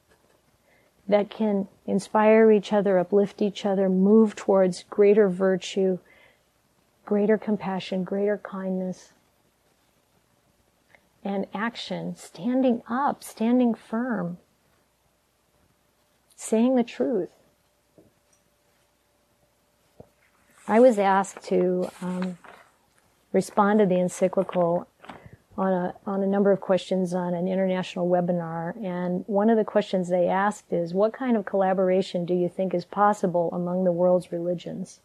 That 1.06 1.30
can 1.30 1.68
inspire 1.86 2.50
each 2.50 2.72
other, 2.72 2.98
uplift 2.98 3.42
each 3.42 3.66
other, 3.66 3.88
move 3.88 4.34
towards 4.34 4.84
greater 4.84 5.28
virtue, 5.28 5.98
greater 7.04 7.36
compassion, 7.36 8.04
greater 8.04 8.38
kindness, 8.38 9.12
and 11.22 11.46
action, 11.54 12.16
standing 12.16 12.82
up, 12.88 13.22
standing 13.24 13.74
firm, 13.74 14.38
saying 16.36 16.76
the 16.76 16.84
truth. 16.84 17.30
I 20.66 20.80
was 20.80 20.98
asked 20.98 21.42
to 21.44 21.90
um, 22.00 22.38
respond 23.32 23.80
to 23.80 23.86
the 23.86 24.00
encyclical 24.00 24.86
on 25.56 25.72
a, 25.72 25.94
on 26.06 26.22
a 26.22 26.26
number 26.26 26.50
of 26.50 26.60
questions 26.60 27.14
on 27.14 27.34
an 27.34 27.46
international 27.46 28.08
webinar. 28.08 28.76
And 28.84 29.24
one 29.26 29.50
of 29.50 29.56
the 29.56 29.64
questions 29.64 30.08
they 30.08 30.26
asked 30.26 30.72
is, 30.72 30.92
what 30.92 31.12
kind 31.12 31.36
of 31.36 31.44
collaboration 31.44 32.24
do 32.24 32.34
you 32.34 32.48
think 32.48 32.74
is 32.74 32.84
possible 32.84 33.50
among 33.52 33.84
the 33.84 33.92
world's 33.92 34.32
religions? 34.32 35.00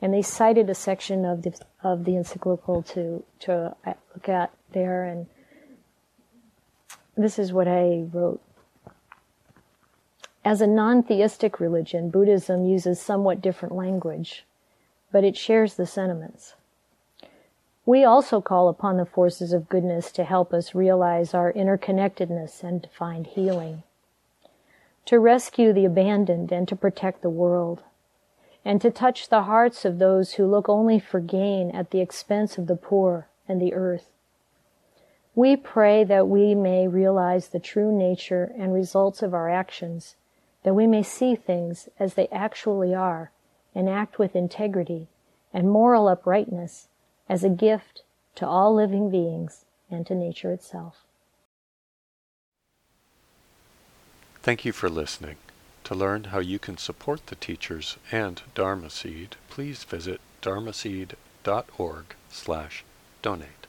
And 0.00 0.14
they 0.14 0.22
cited 0.22 0.70
a 0.70 0.74
section 0.74 1.24
of 1.26 1.42
the, 1.42 1.58
of 1.82 2.04
the 2.04 2.16
encyclical 2.16 2.82
to, 2.84 3.22
to 3.40 3.76
uh, 3.86 3.92
look 4.14 4.28
at 4.28 4.50
there. 4.72 5.04
And 5.04 5.26
this 7.16 7.38
is 7.38 7.52
what 7.52 7.68
I 7.68 8.06
wrote. 8.10 8.40
As 10.42 10.62
a 10.62 10.66
non 10.66 11.02
theistic 11.02 11.60
religion, 11.60 12.08
Buddhism 12.08 12.64
uses 12.64 12.98
somewhat 12.98 13.42
different 13.42 13.74
language, 13.74 14.46
but 15.12 15.22
it 15.22 15.36
shares 15.36 15.74
the 15.74 15.84
sentiments. 15.84 16.54
We 17.86 18.04
also 18.04 18.42
call 18.42 18.68
upon 18.68 18.98
the 18.98 19.06
forces 19.06 19.52
of 19.54 19.70
goodness 19.70 20.12
to 20.12 20.24
help 20.24 20.52
us 20.52 20.74
realize 20.74 21.32
our 21.32 21.52
interconnectedness 21.52 22.62
and 22.62 22.82
to 22.82 22.88
find 22.90 23.26
healing, 23.26 23.82
to 25.06 25.18
rescue 25.18 25.72
the 25.72 25.86
abandoned 25.86 26.52
and 26.52 26.68
to 26.68 26.76
protect 26.76 27.22
the 27.22 27.30
world, 27.30 27.82
and 28.66 28.82
to 28.82 28.90
touch 28.90 29.28
the 29.28 29.44
hearts 29.44 29.86
of 29.86 29.98
those 29.98 30.34
who 30.34 30.46
look 30.46 30.68
only 30.68 30.98
for 30.98 31.20
gain 31.20 31.70
at 31.70 31.90
the 31.90 32.00
expense 32.00 32.58
of 32.58 32.66
the 32.66 32.76
poor 32.76 33.28
and 33.48 33.60
the 33.60 33.72
earth. 33.72 34.10
We 35.34 35.56
pray 35.56 36.04
that 36.04 36.28
we 36.28 36.54
may 36.54 36.86
realize 36.86 37.48
the 37.48 37.58
true 37.58 37.96
nature 37.96 38.52
and 38.58 38.74
results 38.74 39.22
of 39.22 39.32
our 39.32 39.48
actions, 39.48 40.16
that 40.64 40.74
we 40.74 40.86
may 40.86 41.02
see 41.02 41.34
things 41.34 41.88
as 41.98 42.12
they 42.12 42.28
actually 42.28 42.94
are 42.94 43.30
and 43.74 43.88
act 43.88 44.18
with 44.18 44.36
integrity 44.36 45.08
and 45.54 45.70
moral 45.70 46.06
uprightness 46.06 46.88
as 47.30 47.44
a 47.44 47.48
gift 47.48 48.02
to 48.34 48.44
all 48.44 48.74
living 48.74 49.08
beings 49.08 49.64
and 49.88 50.04
to 50.04 50.14
nature 50.16 50.52
itself. 50.52 51.04
Thank 54.42 54.64
you 54.64 54.72
for 54.72 54.90
listening. 54.90 55.36
To 55.84 55.94
learn 55.94 56.24
how 56.24 56.40
you 56.40 56.58
can 56.58 56.76
support 56.76 57.28
the 57.28 57.36
teachers 57.36 57.98
and 58.10 58.42
Dharma 58.54 58.90
Seed, 58.90 59.36
please 59.48 59.84
visit 59.84 60.20
dharma 60.40 60.72
dharmaseed.org 60.72 62.04
slash 62.30 62.84
donate. 63.22 63.59